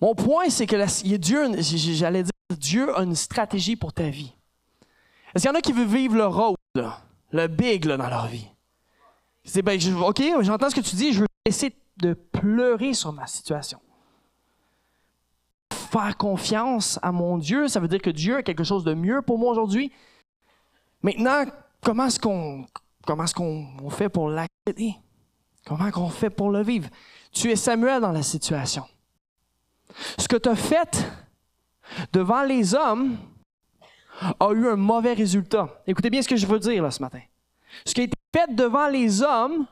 Mon 0.00 0.14
point, 0.14 0.48
c'est 0.48 0.66
que 0.66 1.16
Dieu, 1.16 1.50
j'allais 1.94 2.22
dire, 2.22 2.32
Dieu 2.56 2.96
a 2.96 3.02
une 3.02 3.14
stratégie 3.14 3.76
pour 3.76 3.92
ta 3.92 4.08
vie. 4.08 4.32
Est-ce 5.34 5.42
qu'il 5.42 5.50
y 5.50 5.54
en 5.54 5.58
a 5.58 5.60
qui 5.60 5.72
veulent 5.72 5.86
vivre 5.86 6.16
le 6.16 6.26
rose, 6.26 6.56
le 6.74 7.46
big 7.46 7.86
dans 7.86 7.96
leur 8.08 8.26
vie? 8.26 8.48
C'est 9.44 9.62
ben, 9.62 9.78
OK, 10.02 10.22
j'entends 10.40 10.70
ce 10.70 10.74
que 10.74 10.80
tu 10.80 10.96
dis, 10.96 11.12
je 11.12 11.20
veux 11.20 11.26
essayer 11.44 11.74
de 11.98 12.14
pleurer 12.14 12.94
sur 12.94 13.12
ma 13.12 13.26
situation 13.26 13.78
faire 15.90 16.16
confiance 16.16 16.98
à 17.02 17.10
mon 17.12 17.36
Dieu, 17.36 17.68
ça 17.68 17.80
veut 17.80 17.88
dire 17.88 18.00
que 18.00 18.10
Dieu 18.10 18.36
a 18.36 18.42
quelque 18.42 18.64
chose 18.64 18.84
de 18.84 18.94
mieux 18.94 19.22
pour 19.22 19.38
moi 19.38 19.50
aujourd'hui. 19.50 19.92
Maintenant, 21.02 21.44
comment 21.82 22.06
est-ce 22.06 22.20
qu'on 22.20 22.64
est-ce 23.06 23.90
fait 23.90 24.08
pour 24.08 24.28
l'accéder? 24.28 24.94
Comment 25.66 25.90
qu'on 25.90 26.08
fait 26.08 26.30
pour 26.30 26.50
le 26.50 26.62
vivre? 26.62 26.88
Tu 27.32 27.50
es 27.50 27.56
Samuel 27.56 28.00
dans 28.00 28.12
la 28.12 28.22
situation. 28.22 28.84
Ce 30.18 30.28
que 30.28 30.36
tu 30.36 30.48
as 30.48 30.56
fait 30.56 31.06
devant 32.12 32.42
les 32.42 32.74
hommes 32.74 33.16
a 34.38 34.50
eu 34.52 34.68
un 34.68 34.76
mauvais 34.76 35.14
résultat. 35.14 35.82
Écoutez 35.86 36.10
bien 36.10 36.22
ce 36.22 36.28
que 36.28 36.36
je 36.36 36.46
veux 36.46 36.58
dire 36.58 36.82
là 36.82 36.90
ce 36.90 37.00
matin. 37.00 37.20
Ce 37.84 37.94
qui 37.94 38.02
a 38.02 38.04
été 38.04 38.16
fait 38.34 38.54
devant 38.54 38.88
les 38.88 39.22
hommes 39.22 39.66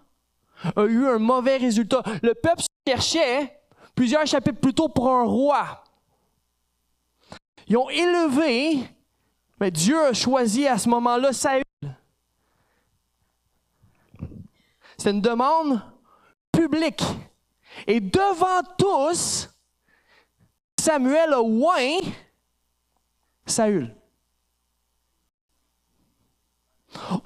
a 0.76 0.82
eu 0.84 1.06
un 1.06 1.18
mauvais 1.18 1.56
résultat. 1.56 2.02
Le 2.22 2.34
peuple 2.34 2.62
cherchait 2.86 3.60
plusieurs 3.94 4.26
chapitres 4.26 4.60
plus 4.60 4.74
tôt 4.74 4.88
pour 4.88 5.08
un 5.10 5.24
roi. 5.24 5.84
Ils 7.66 7.76
ont 7.76 7.90
élevé, 7.90 8.78
mais 9.60 9.70
Dieu 9.70 10.00
a 10.00 10.12
choisi 10.12 10.66
à 10.66 10.78
ce 10.78 10.88
moment-là 10.88 11.32
Saül. 11.32 11.62
C'est 14.96 15.10
une 15.10 15.20
demande 15.20 15.80
publique. 16.50 17.04
Et 17.86 18.00
devant 18.00 18.62
tous, 18.76 19.48
Samuel 20.78 21.32
a 21.34 21.42
oint 21.42 22.00
Saül. 23.46 23.94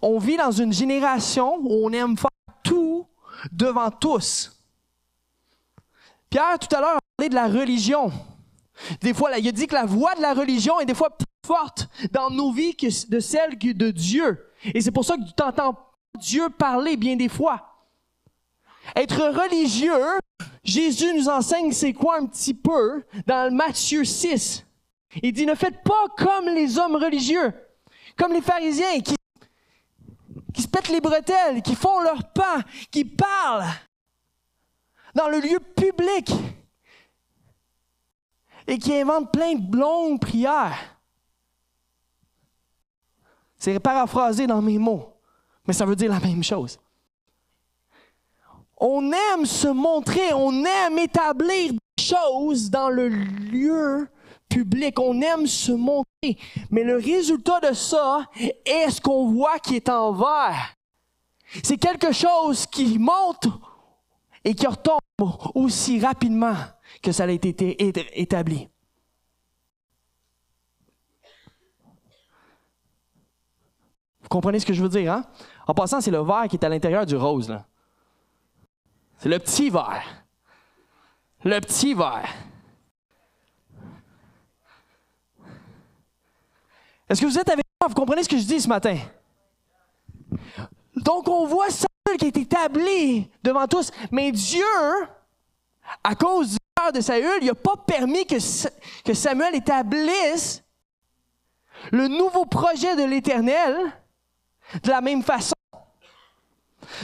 On 0.00 0.18
vit 0.18 0.36
dans 0.36 0.50
une 0.50 0.72
génération 0.72 1.58
où 1.60 1.86
on 1.86 1.92
aime 1.92 2.16
faire 2.16 2.30
tout 2.62 3.06
devant 3.50 3.90
tous. 3.90 4.58
Pierre, 6.30 6.58
tout 6.58 6.74
à 6.74 6.80
l'heure, 6.80 6.96
a 6.96 7.00
parlé 7.16 7.28
de 7.28 7.34
la 7.34 7.48
religion. 7.48 8.10
Des 9.00 9.14
fois, 9.14 9.30
il 9.36 9.46
a 9.46 9.52
dit 9.52 9.66
que 9.66 9.74
la 9.74 9.84
voix 9.84 10.14
de 10.14 10.22
la 10.22 10.34
religion 10.34 10.80
est 10.80 10.86
des 10.86 10.94
fois 10.94 11.10
plus 11.10 11.26
forte 11.46 11.88
dans 12.10 12.30
nos 12.30 12.52
vies 12.52 12.74
que 12.74 12.90
celle 12.90 13.58
de 13.58 13.90
Dieu. 13.90 14.48
Et 14.64 14.80
c'est 14.80 14.90
pour 14.90 15.04
ça 15.04 15.16
que 15.16 15.22
tu 15.22 15.42
entends 15.42 15.78
Dieu 16.18 16.48
parler 16.48 16.96
bien 16.96 17.16
des 17.16 17.28
fois. 17.28 17.84
Être 18.96 19.20
religieux, 19.28 20.18
Jésus 20.64 21.12
nous 21.14 21.28
enseigne 21.28 21.72
c'est 21.72 21.92
quoi 21.92 22.18
un 22.18 22.26
petit 22.26 22.54
peu 22.54 23.04
dans 23.26 23.52
Matthieu 23.52 24.04
6. 24.04 24.64
Il 25.22 25.32
dit 25.32 25.44
ne 25.44 25.54
faites 25.54 25.82
pas 25.82 26.04
comme 26.16 26.46
les 26.46 26.78
hommes 26.78 26.96
religieux, 26.96 27.52
comme 28.16 28.32
les 28.32 28.40
pharisiens 28.40 29.00
qui, 29.00 29.16
qui 30.54 30.62
se 30.62 30.68
pètent 30.68 30.88
les 30.88 31.00
bretelles, 31.00 31.62
qui 31.62 31.74
font 31.74 32.00
leur 32.00 32.32
pas, 32.32 32.60
qui 32.90 33.04
parlent 33.04 33.66
dans 35.14 35.28
le 35.28 35.40
lieu 35.40 35.58
public 35.58 36.30
et 38.66 38.78
qui 38.78 38.94
invente 38.94 39.32
plein 39.32 39.54
de 39.54 39.76
longues 39.76 40.20
prières. 40.20 40.78
C'est 43.58 43.78
paraphrasé 43.80 44.46
dans 44.46 44.62
mes 44.62 44.78
mots, 44.78 45.20
mais 45.66 45.74
ça 45.74 45.84
veut 45.84 45.96
dire 45.96 46.10
la 46.10 46.20
même 46.20 46.42
chose. 46.42 46.78
On 48.84 49.12
aime 49.12 49.46
se 49.46 49.68
montrer, 49.68 50.32
on 50.34 50.64
aime 50.64 50.98
établir 50.98 51.72
des 51.72 52.02
choses 52.02 52.68
dans 52.68 52.88
le 52.88 53.06
lieu 53.06 54.08
public, 54.48 54.98
on 54.98 55.20
aime 55.20 55.46
se 55.46 55.70
montrer, 55.70 56.36
mais 56.68 56.82
le 56.82 56.96
résultat 56.96 57.60
de 57.60 57.74
ça 57.74 58.26
est 58.34 58.90
ce 58.90 59.00
qu'on 59.00 59.30
voit 59.30 59.60
qui 59.60 59.76
est 59.76 59.88
en 59.88 60.10
vert. 60.10 60.74
C'est 61.62 61.76
quelque 61.76 62.10
chose 62.10 62.66
qui 62.66 62.98
monte 62.98 63.46
et 64.42 64.52
qui 64.52 64.66
retombe 64.66 64.98
aussi 65.54 66.00
rapidement 66.00 66.56
que 67.00 67.12
ça 67.12 67.22
a 67.22 67.30
été 67.30 68.20
établi. 68.20 68.68
Vous 74.22 74.28
comprenez 74.28 74.58
ce 74.58 74.66
que 74.66 74.72
je 74.72 74.82
veux 74.82 74.88
dire, 74.88 75.12
hein? 75.12 75.24
En 75.68 75.74
passant, 75.74 76.00
c'est 76.00 76.10
le 76.10 76.24
vert 76.24 76.48
qui 76.50 76.56
est 76.56 76.64
à 76.64 76.68
l'intérieur 76.68 77.06
du 77.06 77.14
rose, 77.14 77.56
C'est 79.22 79.28
le 79.28 79.38
petit 79.38 79.70
vert. 79.70 80.02
Le 81.44 81.60
petit 81.60 81.94
vert. 81.94 82.28
Est-ce 87.08 87.20
que 87.20 87.26
vous 87.26 87.38
êtes 87.38 87.48
avec 87.48 87.64
moi? 87.80 87.88
Vous 87.88 87.94
comprenez 87.94 88.24
ce 88.24 88.28
que 88.28 88.36
je 88.36 88.42
dis 88.42 88.60
ce 88.60 88.66
matin? 88.66 88.98
Donc, 90.96 91.28
on 91.28 91.46
voit 91.46 91.70
Saül 91.70 92.18
qui 92.18 92.26
est 92.26 92.36
établi 92.36 93.30
devant 93.44 93.68
tous, 93.68 93.92
mais 94.10 94.32
Dieu 94.32 94.64
à 96.02 96.16
cause 96.16 96.54
du 96.54 96.58
cœur 96.74 96.90
de 96.90 97.00
Saül, 97.00 97.38
il 97.42 97.46
n'a 97.46 97.54
pas 97.54 97.76
permis 97.76 98.26
que, 98.26 98.38
que 99.04 99.14
Samuel 99.14 99.54
établisse 99.54 100.64
le 101.92 102.08
nouveau 102.08 102.44
projet 102.44 102.96
de 102.96 103.04
l'Éternel 103.04 103.76
de 104.82 104.90
la 104.90 105.00
même 105.00 105.22
façon. 105.22 105.54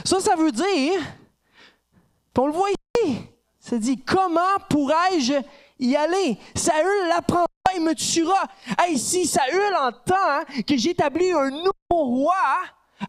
Ça, 0.03 0.19
ça 0.19 0.35
veut 0.35 0.51
dire, 0.51 0.99
puis 2.33 2.43
on 2.43 2.47
le 2.47 2.53
voit 2.53 2.69
ici, 2.69 3.17
ça 3.59 3.77
dit, 3.77 4.01
comment 4.03 4.57
pourrais-je 4.69 5.33
y 5.79 5.95
aller? 5.95 6.37
Saül 6.55 7.07
l'apprendra 7.07 7.47
et 7.75 7.79
me 7.79 7.93
tuera. 7.93 8.43
Hey, 8.77 8.97
si 8.97 9.25
Saül 9.25 9.75
entend 9.75 10.15
hein, 10.17 10.43
que 10.67 10.77
j'établis 10.77 11.31
un 11.31 11.49
nouveau 11.49 11.71
roi 11.89 12.35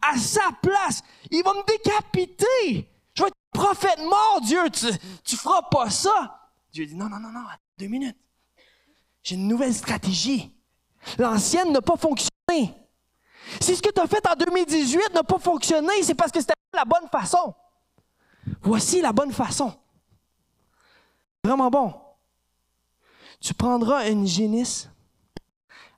à 0.02 0.16
sa 0.16 0.50
place, 0.62 1.02
il 1.30 1.42
va 1.42 1.52
me 1.54 1.64
décapiter. 1.66 2.90
Je 3.14 3.22
vais 3.22 3.28
être 3.28 3.34
prophète 3.52 3.98
mort, 4.00 4.40
Dieu, 4.42 4.68
tu, 4.70 4.86
tu 5.24 5.36
feras 5.36 5.62
pas 5.62 5.90
ça. 5.90 6.48
Dieu 6.72 6.86
dit, 6.86 6.94
non, 6.94 7.08
non, 7.08 7.18
non, 7.18 7.30
non, 7.30 7.44
deux 7.78 7.86
minutes. 7.86 8.16
J'ai 9.22 9.34
une 9.34 9.48
nouvelle 9.48 9.74
stratégie. 9.74 10.52
L'ancienne 11.18 11.72
n'a 11.72 11.82
pas 11.82 11.96
fonctionné. 11.96 12.74
Si 13.60 13.76
ce 13.76 13.82
que 13.82 13.90
tu 13.90 14.00
as 14.00 14.06
fait 14.06 14.26
en 14.26 14.34
2018 14.34 15.14
n'a 15.14 15.22
pas 15.22 15.38
fonctionné, 15.38 16.02
c'est 16.02 16.14
parce 16.14 16.30
que 16.30 16.40
c'était 16.40 16.54
la 16.74 16.84
bonne 16.84 17.08
façon. 17.10 17.54
Voici 18.62 19.00
la 19.00 19.12
bonne 19.12 19.32
façon. 19.32 19.76
Vraiment 21.44 21.70
bon. 21.70 21.94
Tu 23.40 23.54
prendras 23.54 24.08
une 24.10 24.26
génisse 24.26 24.90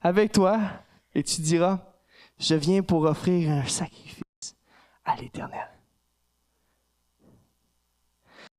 avec 0.00 0.32
toi 0.32 0.60
et 1.14 1.22
tu 1.22 1.40
diras, 1.40 1.80
je 2.38 2.54
viens 2.54 2.82
pour 2.82 3.02
offrir 3.02 3.50
un 3.50 3.66
sacrifice 3.66 4.22
à 5.04 5.16
l'Éternel. 5.16 5.68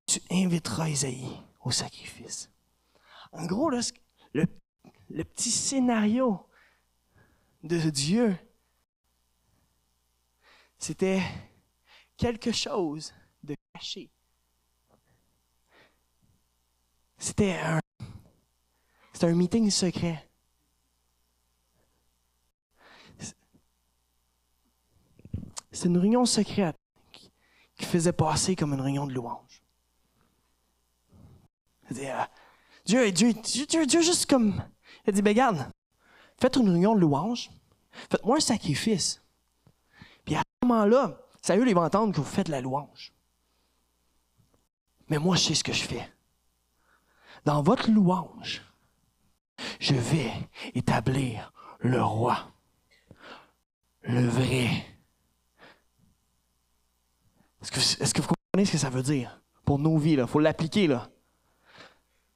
Tu 0.06 0.22
inviteras 0.30 0.90
Isaïe 0.90 1.40
au 1.62 1.72
sacrifice. 1.72 2.50
En 3.32 3.46
gros, 3.46 3.70
le, 3.70 4.46
petit 5.10 5.50
scénario 5.50 6.46
de 7.64 7.90
Dieu, 7.90 8.38
c'était 10.78 11.22
quelque 12.18 12.52
chose 12.52 13.14
C'était 17.18 17.60
un, 17.60 17.80
c'était 19.14 19.28
un 19.28 19.36
meeting 19.36 19.70
secret. 19.70 20.28
C'est 25.72 25.88
une 25.88 25.98
réunion 25.98 26.26
secrète 26.26 26.76
qui, 27.12 27.32
faisait 27.86 28.14
passer 28.14 28.56
comme 28.56 28.74
une 28.74 28.82
réunion 28.82 29.06
de 29.06 29.14
louange. 29.14 29.62
Euh, 31.92 32.26
Dieu, 32.86 33.12
Dieu, 33.12 33.34
Dieu, 33.34 33.86
Dieu, 33.86 34.02
juste 34.02 34.30
comme. 34.30 34.64
Il 35.06 35.14
dit, 35.14 35.22
ben 35.22 35.32
regarde, 35.32 35.70
faites 36.40 36.56
une 36.56 36.70
réunion 36.70 36.96
de 36.96 37.00
louange, 37.00 37.50
faites-moi 38.10 38.38
un 38.38 38.40
sacrifice. 38.40 39.22
Puis 40.24 40.36
à 40.36 40.40
ce 40.40 40.68
moment-là, 40.68 41.20
Saül, 41.42 41.68
il 41.68 41.76
va 41.76 41.82
entendre 41.82 42.14
que 42.14 42.22
vous 42.22 42.24
faites 42.24 42.48
la 42.48 42.62
louange. 42.62 43.14
Mais 45.14 45.20
moi, 45.20 45.36
je 45.36 45.44
sais 45.44 45.54
ce 45.54 45.64
que 45.64 45.74
je 45.74 45.84
fais. 45.84 46.12
Dans 47.46 47.62
votre 47.62 47.92
louange, 47.92 48.64
je 49.80 49.94
vais 49.94 50.32
établir 50.74 51.54
le 51.82 52.02
roi, 52.04 52.52
le 54.02 54.28
vrai. 54.28 54.72
Est-ce 57.62 57.72
que, 57.72 58.04
est 58.04 58.12
que, 58.12 58.22
vous 58.24 58.30
comprenez 58.30 58.66
ce 58.66 58.72
que 58.72 58.78
ça 58.80 58.90
veut 58.90 59.04
dire 59.04 59.40
pour 59.64 59.78
nos 59.78 60.00
vies? 60.00 60.14
Il 60.14 60.26
faut 60.26 60.40
l'appliquer. 60.40 60.88
là. 60.88 61.08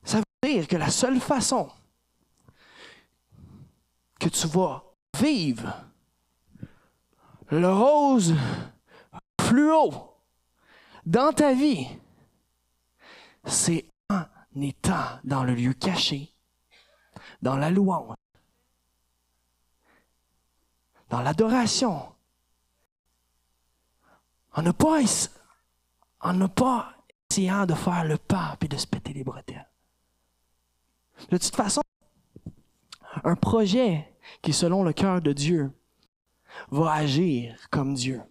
Ça 0.03 0.19
veut 0.19 0.23
dire 0.43 0.67
que 0.67 0.75
la 0.75 0.91
seule 0.91 1.19
façon 1.19 1.71
que 4.19 4.29
tu 4.29 4.45
vas 4.45 4.83
vivre 5.19 5.83
le 7.49 7.73
rose 7.73 8.35
fluo 9.41 10.13
dans 11.07 11.33
ta 11.33 11.55
vie, 11.55 11.87
c'est 13.47 13.89
en 14.09 14.23
étant 14.61 15.19
dans 15.23 15.43
le 15.43 15.55
lieu 15.55 15.73
caché, 15.73 16.33
dans 17.41 17.55
la 17.55 17.69
louange, 17.69 18.15
dans 21.09 21.21
l'adoration. 21.21 22.13
On 24.55 24.61
n'a 24.61 24.73
pas, 24.73 24.99
pas 26.55 26.93
essayant 27.29 27.65
de 27.65 27.73
faire 27.73 28.03
le 28.03 28.17
pas 28.17 28.57
et 28.61 28.67
de 28.67 28.77
se 28.77 28.87
péter 28.87 29.13
les 29.13 29.23
bretelles. 29.23 29.69
De 31.29 31.37
toute 31.37 31.55
façon, 31.55 31.81
un 33.23 33.35
projet 33.35 34.13
qui 34.41 34.53
selon 34.53 34.83
le 34.83 34.93
cœur 34.93 35.21
de 35.21 35.33
Dieu 35.33 35.71
va 36.69 36.93
agir 36.93 37.69
comme 37.69 37.93
Dieu. 37.93 38.21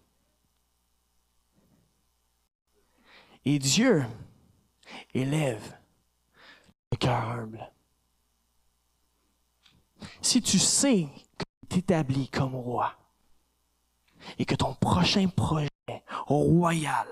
Et 3.45 3.59
Dieu 3.59 4.05
élève 5.13 5.77
le 6.91 6.97
cœur 6.97 7.23
humble. 7.29 7.71
Si 10.21 10.41
tu 10.41 10.59
sais 10.59 11.07
que 11.37 11.45
tu 11.69 11.79
établi 11.79 12.29
comme 12.29 12.55
roi 12.55 12.93
et 14.37 14.45
que 14.45 14.55
ton 14.55 14.73
prochain 14.75 15.27
projet 15.27 15.69
royal 16.27 17.07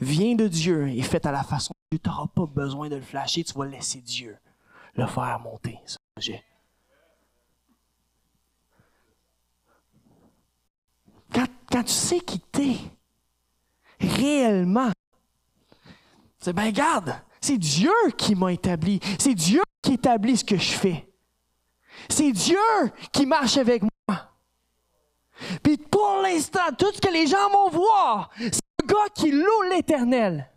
vient 0.00 0.34
de 0.34 0.48
Dieu 0.48 0.88
et 0.88 1.02
fait 1.02 1.26
à 1.26 1.32
la 1.32 1.42
façon 1.42 1.72
que 1.90 1.96
tu 1.96 2.08
n'auras 2.08 2.26
pas 2.28 2.46
besoin 2.46 2.88
de 2.88 2.96
le 2.96 3.02
flasher, 3.02 3.44
tu 3.44 3.54
vas 3.54 3.66
laisser 3.66 4.00
Dieu 4.00 4.36
le 4.94 5.06
faire 5.06 5.38
monter, 5.40 5.78
ce 5.86 5.96
projet. 6.14 6.44
Quand, 11.32 11.46
quand 11.70 11.84
tu 11.84 11.92
sais 11.92 12.20
qui 12.20 12.40
t'es, 12.40 12.76
réellement, 14.00 14.90
c'est 16.40 16.52
ben 16.52 16.70
garde, 16.70 17.14
c'est 17.40 17.58
Dieu 17.58 17.92
qui 18.16 18.34
m'a 18.34 18.52
établi. 18.52 19.00
C'est 19.18 19.34
Dieu 19.34 19.62
qui 19.82 19.94
établit 19.94 20.36
ce 20.36 20.44
que 20.44 20.56
je 20.56 20.72
fais. 20.72 21.08
C'est 22.08 22.32
Dieu 22.32 22.58
qui 23.12 23.26
marche 23.26 23.56
avec 23.56 23.82
moi. 23.82 24.30
Puis 25.62 25.76
pour 25.76 26.20
l'instant, 26.22 26.72
tout 26.78 26.92
ce 26.92 27.00
que 27.00 27.12
les 27.12 27.26
gens 27.26 27.48
vont 27.50 27.70
voir, 27.70 28.30
c'est 28.38 28.60
un 28.82 28.86
gars 28.86 29.08
qui 29.14 29.30
loue 29.30 29.62
l'éternel. 29.70 30.50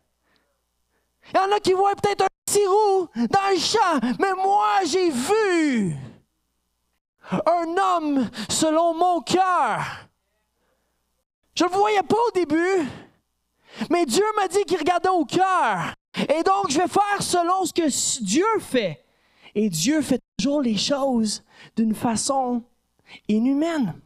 Il 1.34 1.38
y 1.38 1.40
en 1.40 1.56
a 1.56 1.60
qui 1.60 1.74
voient 1.74 1.96
peut-être 1.96 2.24
un 2.24 2.28
petit 2.46 2.66
roux 2.66 3.10
dans 3.16 3.50
le 3.50 3.60
champ, 3.60 4.16
mais 4.20 4.34
moi 4.34 4.80
j'ai 4.86 5.10
vu 5.10 5.96
un 7.32 7.78
homme 7.78 8.30
selon 8.50 8.94
mon 8.94 9.22
cœur. 9.22 10.08
Je 11.56 11.64
ne 11.64 11.70
le 11.70 11.76
voyais 11.76 12.04
pas 12.04 12.18
au 12.18 12.32
début, 12.32 12.88
mais 13.90 14.06
Dieu 14.06 14.24
m'a 14.36 14.48
dit 14.48 14.64
qu'il 14.66 14.78
regardait 14.78 15.10
au 15.10 15.26
cœur. 15.26 15.94
Et 16.16 16.44
donc, 16.44 16.70
je 16.70 16.78
vais 16.78 16.88
faire 16.88 17.22
selon 17.22 17.66
ce 17.66 17.74
que 17.74 18.24
Dieu 18.24 18.46
fait. 18.60 19.04
Et 19.56 19.70
Dieu 19.70 20.02
fait 20.02 20.22
toujours 20.38 20.62
les 20.62 20.78
choses 20.78 21.44
d'une 21.76 21.96
façon 21.96 22.64
inhumaine. 23.28 24.00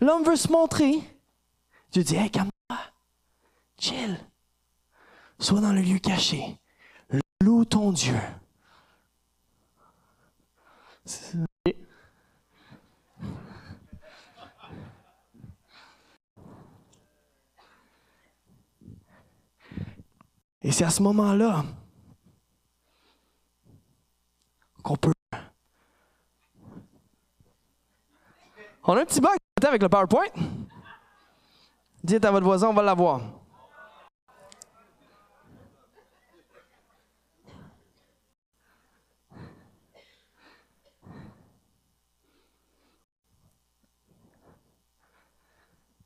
L'homme 0.00 0.24
veut 0.24 0.36
se 0.36 0.50
montrer. 0.50 1.00
Dieu 1.92 2.02
dit, 2.02 2.16
hey, 2.16 2.30
calme-toi. 2.30 2.78
Chill. 3.78 4.18
Sois 5.38 5.60
dans 5.60 5.72
le 5.72 5.80
lieu 5.80 5.98
caché. 5.98 6.58
Loue 7.40 7.64
ton 7.64 7.92
Dieu. 7.92 8.18
Et 20.62 20.72
c'est 20.72 20.84
à 20.84 20.90
ce 20.90 21.02
moment-là 21.02 21.64
qu'on 24.82 24.96
peut. 24.96 25.12
On 28.84 28.96
a 28.96 29.02
un 29.02 29.04
petit 29.04 29.20
bug 29.20 29.36
avec 29.66 29.82
le 29.82 29.88
PowerPoint. 29.88 30.26
Dites 32.02 32.24
à 32.24 32.30
votre 32.30 32.46
voisin, 32.46 32.68
on 32.68 32.74
va 32.74 32.82
l'avoir. 32.82 33.20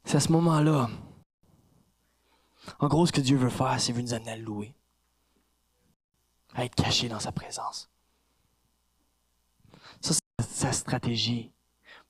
C'est 0.05 0.17
à 0.17 0.21
ce 0.21 0.33
moment-là 0.33 0.91
en 2.79 2.89
gros, 2.89 3.07
ce 3.07 3.13
que 3.13 3.21
Dieu 3.21 3.37
veut 3.37 3.51
faire, 3.51 3.81
c'est 3.81 3.93
veut 3.93 4.03
nous 4.03 4.15
amener 4.15 4.33
à 4.33 4.37
louer, 4.37 4.75
à 6.55 6.65
être 6.65 6.75
caché 6.75 7.09
dans 7.09 7.21
sa 7.21 7.33
présence. 7.33 7.91
Ça, 10.01 10.15
c'est 10.15 10.49
sa 10.49 10.73
stratégie 10.73 11.53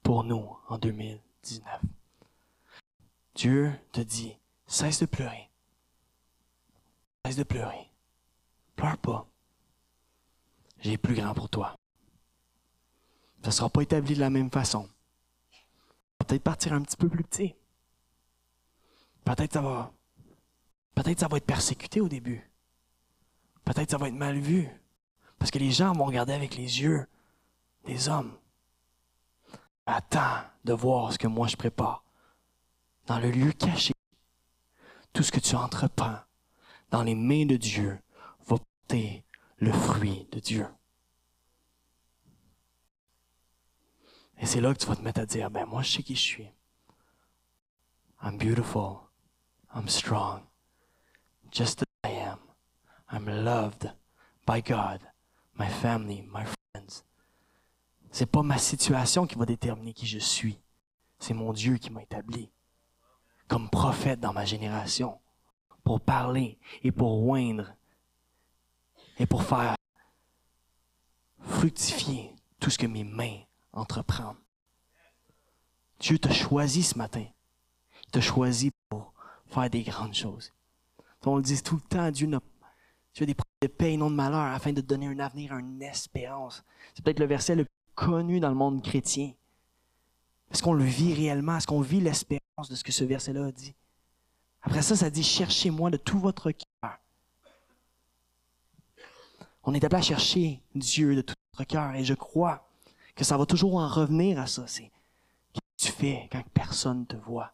pour 0.02 0.24
nous 0.24 0.56
en 0.68 0.78
2019. 0.78 1.80
Dieu 3.34 3.72
te 3.92 4.00
dit, 4.00 4.36
cesse 4.66 5.00
de 5.00 5.06
pleurer. 5.06 5.50
Cesse 7.24 7.36
de 7.36 7.44
pleurer. 7.44 7.88
Pleure 8.76 8.98
pas. 8.98 9.26
J'ai 10.80 10.98
plus 10.98 11.14
grand 11.14 11.34
pour 11.34 11.48
toi. 11.48 11.76
Ça 13.42 13.48
ne 13.48 13.52
sera 13.52 13.70
pas 13.70 13.82
établi 13.82 14.14
de 14.14 14.20
la 14.20 14.30
même 14.30 14.50
façon. 14.50 14.88
peut-être 16.18 16.42
partir 16.42 16.72
un 16.72 16.82
petit 16.82 16.96
peu 16.96 17.08
plus 17.08 17.24
petit. 17.24 17.54
Peut-être 19.24 19.54
ça 19.54 19.60
va. 19.60 19.92
Peut-être 20.94 21.20
ça 21.20 21.28
va 21.28 21.38
être 21.38 21.46
persécuté 21.46 22.00
au 22.00 22.08
début. 22.08 22.50
Peut-être 23.64 23.90
ça 23.90 23.98
va 23.98 24.08
être 24.08 24.14
mal 24.14 24.38
vu. 24.38 24.68
Parce 25.38 25.50
que 25.50 25.58
les 25.58 25.70
gens 25.70 25.92
vont 25.92 26.04
regarder 26.04 26.32
avec 26.32 26.56
les 26.56 26.82
yeux 26.82 27.06
des 27.84 28.08
hommes. 28.08 28.36
Attends 29.86 30.44
de 30.64 30.72
voir 30.72 31.12
ce 31.12 31.18
que 31.18 31.26
moi 31.26 31.48
je 31.48 31.56
prépare. 31.56 32.04
Dans 33.06 33.18
le 33.18 33.30
lieu 33.30 33.52
caché, 33.52 33.92
tout 35.12 35.22
ce 35.22 35.32
que 35.32 35.40
tu 35.40 35.56
entreprends 35.56 36.20
dans 36.90 37.02
les 37.02 37.14
mains 37.14 37.46
de 37.46 37.56
Dieu 37.56 37.98
va 38.46 38.58
porter 38.58 39.24
le 39.56 39.72
fruit 39.72 40.28
de 40.30 40.38
Dieu. 40.38 40.66
Et 44.38 44.46
c'est 44.46 44.60
là 44.60 44.72
que 44.74 44.78
tu 44.78 44.86
vas 44.86 44.96
te 44.96 45.02
mettre 45.02 45.20
à 45.20 45.26
dire, 45.26 45.50
ben 45.50 45.66
moi 45.66 45.82
je 45.82 45.92
sais 45.92 46.02
qui 46.02 46.14
je 46.14 46.20
suis. 46.20 46.50
I'm 48.22 48.38
beautiful. 48.38 49.08
I'm 49.74 49.88
strong. 49.88 50.42
Just 51.52 51.82
as 51.82 51.86
I 52.02 52.14
am. 52.14 52.38
I'm 53.10 53.26
loved 53.26 53.90
by 54.46 54.62
God, 54.62 55.00
my 55.54 55.68
family, 55.68 56.26
my 56.32 56.44
friends. 56.44 57.04
C'est 58.10 58.26
pas 58.26 58.42
ma 58.42 58.56
situation 58.56 59.26
qui 59.26 59.36
va 59.36 59.44
déterminer 59.44 59.92
qui 59.92 60.06
je 60.06 60.18
suis. 60.18 60.58
C'est 61.18 61.34
mon 61.34 61.52
Dieu 61.52 61.76
qui 61.76 61.90
m'a 61.90 62.02
établi 62.02 62.50
comme 63.48 63.68
prophète 63.68 64.18
dans 64.18 64.32
ma 64.32 64.46
génération 64.46 65.20
pour 65.84 66.00
parler 66.00 66.58
et 66.82 66.90
pour 66.90 67.28
oindre 67.28 67.74
et 69.18 69.26
pour 69.26 69.42
faire 69.42 69.76
fructifier 71.40 72.34
tout 72.60 72.70
ce 72.70 72.78
que 72.78 72.86
mes 72.86 73.04
mains 73.04 73.40
entreprendre. 73.74 74.38
Dieu 76.00 76.18
t'a 76.18 76.32
choisi 76.32 76.82
ce 76.82 76.96
matin. 76.96 77.26
Il 78.06 78.10
t'a 78.10 78.22
choisi 78.22 78.70
pour 78.88 79.12
faire 79.46 79.68
des 79.68 79.82
grandes 79.82 80.14
choses. 80.14 80.50
On 81.24 81.36
le 81.36 81.42
dit 81.42 81.62
tout 81.62 81.76
le 81.76 81.82
temps, 81.82 82.10
Dieu, 82.10 82.26
Dieu 82.26 83.22
a 83.22 83.26
des 83.26 83.34
projets 83.34 83.48
de 83.62 83.66
paix 83.68 83.92
et 83.92 83.96
non 83.96 84.10
de 84.10 84.16
malheur 84.16 84.40
afin 84.40 84.72
de 84.72 84.80
donner 84.80 85.06
un 85.06 85.18
avenir, 85.20 85.56
une 85.56 85.80
espérance. 85.82 86.64
C'est 86.94 87.04
peut-être 87.04 87.20
le 87.20 87.26
verset 87.26 87.54
le 87.54 87.64
plus 87.64 87.72
connu 87.94 88.40
dans 88.40 88.48
le 88.48 88.54
monde 88.54 88.82
chrétien. 88.82 89.32
Est-ce 90.50 90.62
qu'on 90.62 90.74
le 90.74 90.84
vit 90.84 91.14
réellement? 91.14 91.56
Est-ce 91.56 91.66
qu'on 91.66 91.80
vit 91.80 92.00
l'espérance 92.00 92.68
de 92.68 92.74
ce 92.74 92.82
que 92.84 92.92
ce 92.92 93.04
verset-là 93.04 93.52
dit? 93.52 93.74
Après 94.62 94.82
ça, 94.82 94.96
ça 94.96 95.10
dit 95.10 95.22
cherchez-moi 95.22 95.90
de 95.90 95.96
tout 95.96 96.18
votre 96.18 96.50
cœur. 96.50 96.98
On 99.64 99.74
est 99.74 99.84
appelé 99.84 100.00
à 100.00 100.02
chercher 100.02 100.60
Dieu 100.74 101.14
de 101.14 101.22
tout 101.22 101.34
notre 101.52 101.68
cœur 101.68 101.94
et 101.94 102.04
je 102.04 102.14
crois 102.14 102.68
que 103.14 103.24
ça 103.24 103.36
va 103.36 103.46
toujours 103.46 103.76
en 103.76 103.88
revenir 103.88 104.40
à 104.40 104.46
ça. 104.48 104.66
C'est 104.66 104.90
qu'est-ce 105.52 105.88
que 105.88 105.92
tu 105.92 106.00
fais 106.00 106.28
quand 106.32 106.42
personne 106.52 107.00
ne 107.00 107.04
te 107.04 107.16
voit? 107.16 107.52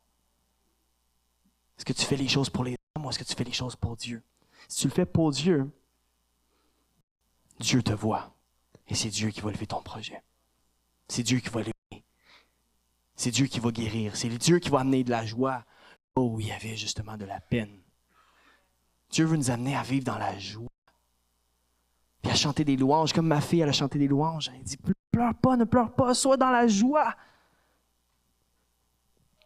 Est-ce 1.77 1.85
que 1.85 1.93
tu 1.93 2.05
fais 2.05 2.16
les 2.16 2.29
choses 2.29 2.49
pour 2.49 2.64
les 2.64 2.78
hommes 2.99 3.07
ou 3.07 3.11
est-ce 3.11 3.19
que 3.19 3.25
tu 3.25 3.35
fais 3.35 3.45
les 3.45 3.53
choses 3.53 3.77
pour 3.77 3.97
Dieu? 3.97 4.23
Si 4.69 4.83
tu 4.83 4.89
le 4.89 4.93
fais 4.93 5.07
pour 5.07 5.31
Dieu, 5.31 5.71
Dieu 7.61 7.83
te 7.83 7.93
voit. 7.93 8.35
Et 8.89 8.95
c'est 8.95 9.09
Dieu 9.09 9.31
qui 9.31 9.41
va 9.41 9.51
lever 9.51 9.67
ton 9.67 9.83
projet. 9.83 10.23
C'est 11.09 11.23
Dieu 11.23 11.41
qui 11.41 11.49
va 11.49 11.61
lever. 11.61 12.05
C'est 13.17 13.31
Dieu 13.31 13.47
qui 13.47 13.61
va 13.61 13.71
guérir. 13.71 14.17
C'est 14.17 14.29
Dieu 14.29 14.59
qui 14.59 14.69
va 14.69 14.81
amener 14.81 15.05
de 15.05 15.11
la 15.11 15.25
joie 15.25 15.65
Oh, 16.19 16.33
où 16.35 16.41
il 16.41 16.49
y 16.49 16.53
avait 16.53 16.75
justement 16.75 17.17
de 17.17 17.25
la 17.25 17.39
peine. 17.39 17.71
Dieu 19.11 19.25
veut 19.25 19.37
nous 19.37 19.53
amener 19.53 19.77
à 19.77 19.85
vivre 19.85 20.05
dans 20.05 20.19
la 20.19 20.37
joie. 20.37 20.67
Puis 22.23 22.33
à 22.33 22.35
chanter 22.35 22.65
des 22.65 22.77
louanges, 22.77 23.13
comme 23.13 23.29
ma 23.29 23.41
fille, 23.41 23.61
elle 23.61 23.69
a 23.69 23.73
chanté 23.73 24.01
des 24.01 24.09
louanges. 24.09 24.51
Elle 24.53 24.65
dit 24.65 24.77
pleure 25.13 25.35
pas, 25.37 25.57
ne 25.57 25.63
pleure 25.65 25.95
pas, 25.95 26.15
sois 26.15 26.37
dans 26.37 26.51
la 26.51 26.67
joie. 26.67 27.15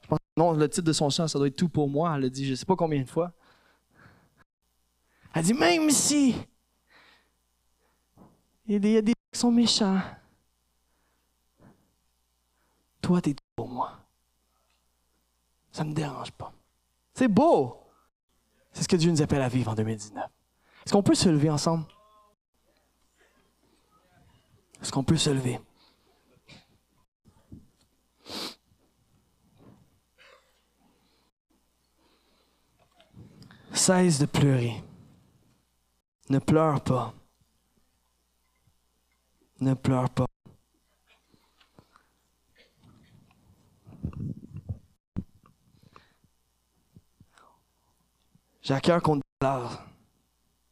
Je 0.00 0.08
pense 0.08 0.18
que 0.18 0.40
non, 0.40 0.52
le 0.52 0.66
titre 0.66 0.86
de 0.86 0.94
son 0.94 1.10
chant, 1.10 1.28
ça 1.28 1.38
doit 1.38 1.48
être 1.48 1.56
tout 1.56 1.68
pour 1.68 1.90
moi. 1.90 2.14
Elle 2.14 2.22
l'a 2.22 2.28
dit, 2.30 2.46
je 2.46 2.52
ne 2.52 2.56
sais 2.56 2.64
pas 2.64 2.76
combien 2.76 3.02
de 3.02 3.10
fois. 3.10 3.34
Elle 5.34 5.44
dit, 5.44 5.54
même 5.54 5.90
si 5.90 6.36
il 8.66 8.86
y 8.86 8.96
a 8.96 9.02
des 9.02 9.14
qui 9.32 9.38
sont 9.38 9.50
méchants, 9.50 10.00
toi, 13.00 13.20
tu 13.20 13.30
es 13.30 13.34
tout 13.34 13.44
pour 13.56 13.68
moi. 13.68 13.98
Ça 15.72 15.84
ne 15.84 15.90
me 15.90 15.94
dérange 15.94 16.30
pas. 16.32 16.52
C'est 17.14 17.28
beau. 17.28 17.78
C'est 18.72 18.82
ce 18.82 18.88
que 18.88 18.96
Dieu 18.96 19.10
nous 19.10 19.22
appelle 19.22 19.42
à 19.42 19.48
vivre 19.48 19.70
en 19.70 19.74
2019. 19.74 20.24
Est-ce 20.84 20.92
qu'on 20.92 21.02
peut 21.02 21.14
se 21.14 21.28
lever 21.28 21.50
ensemble? 21.50 21.84
Est-ce 24.80 24.92
qu'on 24.92 25.04
peut 25.04 25.16
se 25.16 25.30
lever? 25.30 25.60
Cesse 33.72 34.18
de 34.18 34.26
pleurer. 34.26 34.82
Ne 36.32 36.38
pleure 36.38 36.82
pas. 36.82 37.12
Ne 39.60 39.74
pleure 39.74 40.08
pas. 40.08 40.24
Cœur 48.82 49.02
qu'on 49.02 49.16
déclare. 49.16 49.86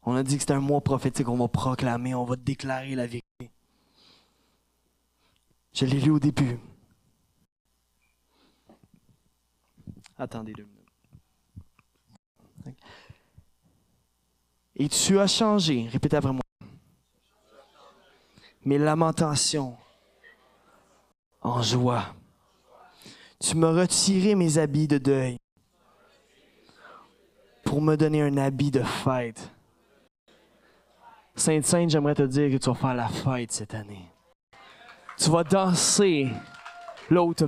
On 0.05 0.17
a 0.17 0.23
dit 0.23 0.37
que 0.37 0.41
c'était 0.41 0.55
un 0.55 0.61
mois 0.61 0.81
prophétique, 0.81 1.29
on 1.29 1.37
va 1.37 1.49
proclamer, 1.49 2.15
on 2.15 2.25
va 2.25 2.37
déclarer 2.37 2.95
la 2.95 3.07
vérité. 3.07 3.51
Je 5.75 5.85
l'ai 5.85 6.01
lu 6.01 6.11
au 6.11 6.19
début. 6.19 6.59
Attendez 10.17 10.55
deux. 10.55 10.80
Et 14.81 14.89
tu 14.89 15.19
as 15.19 15.27
changé, 15.27 15.87
répétez 15.93 16.17
après 16.17 16.33
moi, 16.33 16.41
mes 18.65 18.79
lamentations 18.79 19.77
en 21.43 21.61
joie. 21.61 22.15
Tu 23.39 23.59
m'as 23.59 23.73
retiré 23.73 24.35
mes 24.35 24.57
habits 24.57 24.89
de 24.89 24.97
deuil 24.97 25.37
pour 27.63 27.83
me 27.83 27.95
donner 27.95 28.23
un 28.23 28.39
habit 28.39 28.71
de 28.71 28.83
fête. 28.83 29.51
Sainte-Sainte, 31.35 31.91
j'aimerais 31.91 32.15
te 32.15 32.23
dire 32.23 32.51
que 32.51 32.57
tu 32.57 32.71
vas 32.71 32.75
faire 32.75 32.95
la 32.95 33.09
fête 33.09 33.53
cette 33.53 33.75
année. 33.75 34.07
Tu 35.19 35.29
vas 35.29 35.45
danser 35.45 36.27
là 37.11 37.23
où 37.23 37.35
tu. 37.35 37.45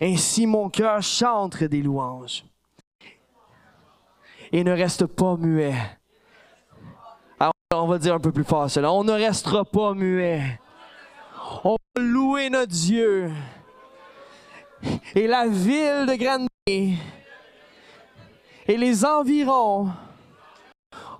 Ainsi 0.00 0.46
mon 0.46 0.70
cœur 0.70 1.02
chante 1.02 1.62
des 1.64 1.82
louanges 1.82 2.46
et 4.52 4.62
ne 4.62 4.72
reste 4.72 5.06
pas 5.06 5.36
muet. 5.36 5.74
Alors, 7.40 7.54
on 7.72 7.86
va 7.86 7.98
dire 7.98 8.14
un 8.14 8.20
peu 8.20 8.30
plus 8.30 8.44
fort 8.44 8.70
cela. 8.70 8.92
On 8.92 9.02
ne 9.02 9.12
restera 9.12 9.64
pas 9.64 9.94
muet. 9.94 10.60
On 11.64 11.76
va 11.96 12.02
louer 12.02 12.50
notre 12.50 12.72
Dieu. 12.72 13.32
Et 15.14 15.26
la 15.26 15.46
ville 15.46 16.06
de 16.06 16.14
Granby 16.14 16.98
et 18.66 18.76
les 18.76 19.04
environs 19.04 19.90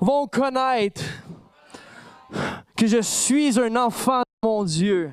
vont 0.01 0.27
connaître 0.27 1.03
que 2.77 2.87
je 2.87 3.01
suis 3.01 3.59
un 3.59 3.77
enfant 3.77 4.21
de 4.21 4.49
mon 4.49 4.65
Dieu. 4.65 5.13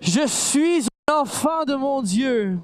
Je 0.00 0.26
suis 0.26 0.86
un 1.08 1.20
enfant 1.20 1.64
de 1.64 1.74
mon 1.74 2.02
Dieu. 2.02 2.58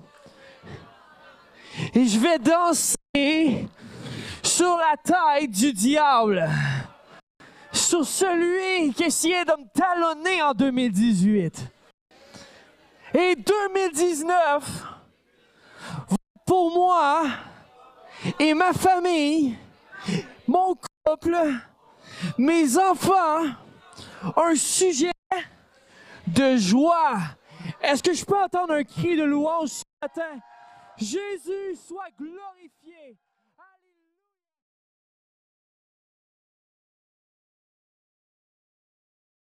Et 1.95 2.07
je 2.07 2.19
vais 2.19 2.39
danser 2.39 3.69
sur 4.43 4.77
la 4.77 4.97
tête 4.97 5.51
du 5.51 5.73
diable. 5.73 6.49
Sur 7.73 8.05
celui 8.05 8.93
qui 8.95 9.05
essayait 9.05 9.45
de 9.45 9.53
me 9.53 9.67
talonner 9.73 10.43
en 10.43 10.53
2018. 10.53 11.67
Et 13.15 13.37
2019 13.37 14.85
pour 16.47 16.73
moi 16.73 17.25
et 18.39 18.55
ma 18.55 18.73
famille, 18.73 19.57
mon 20.47 20.75
couple, 21.05 21.37
mes 22.37 22.77
enfants, 22.79 23.45
un 24.37 24.55
sujet 24.55 25.13
de 26.27 26.57
joie. 26.57 27.19
Est-ce 27.83 28.03
que 28.03 28.13
je 28.13 28.25
peux 28.25 28.37
entendre 28.37 28.75
un 28.75 28.85
cri 28.85 29.17
de 29.17 29.25
louange 29.25 29.69
ce 29.69 29.83
matin? 30.03 30.41
Jésus 30.99 31.77
soit 31.77 32.11
glorifié. 32.19 32.78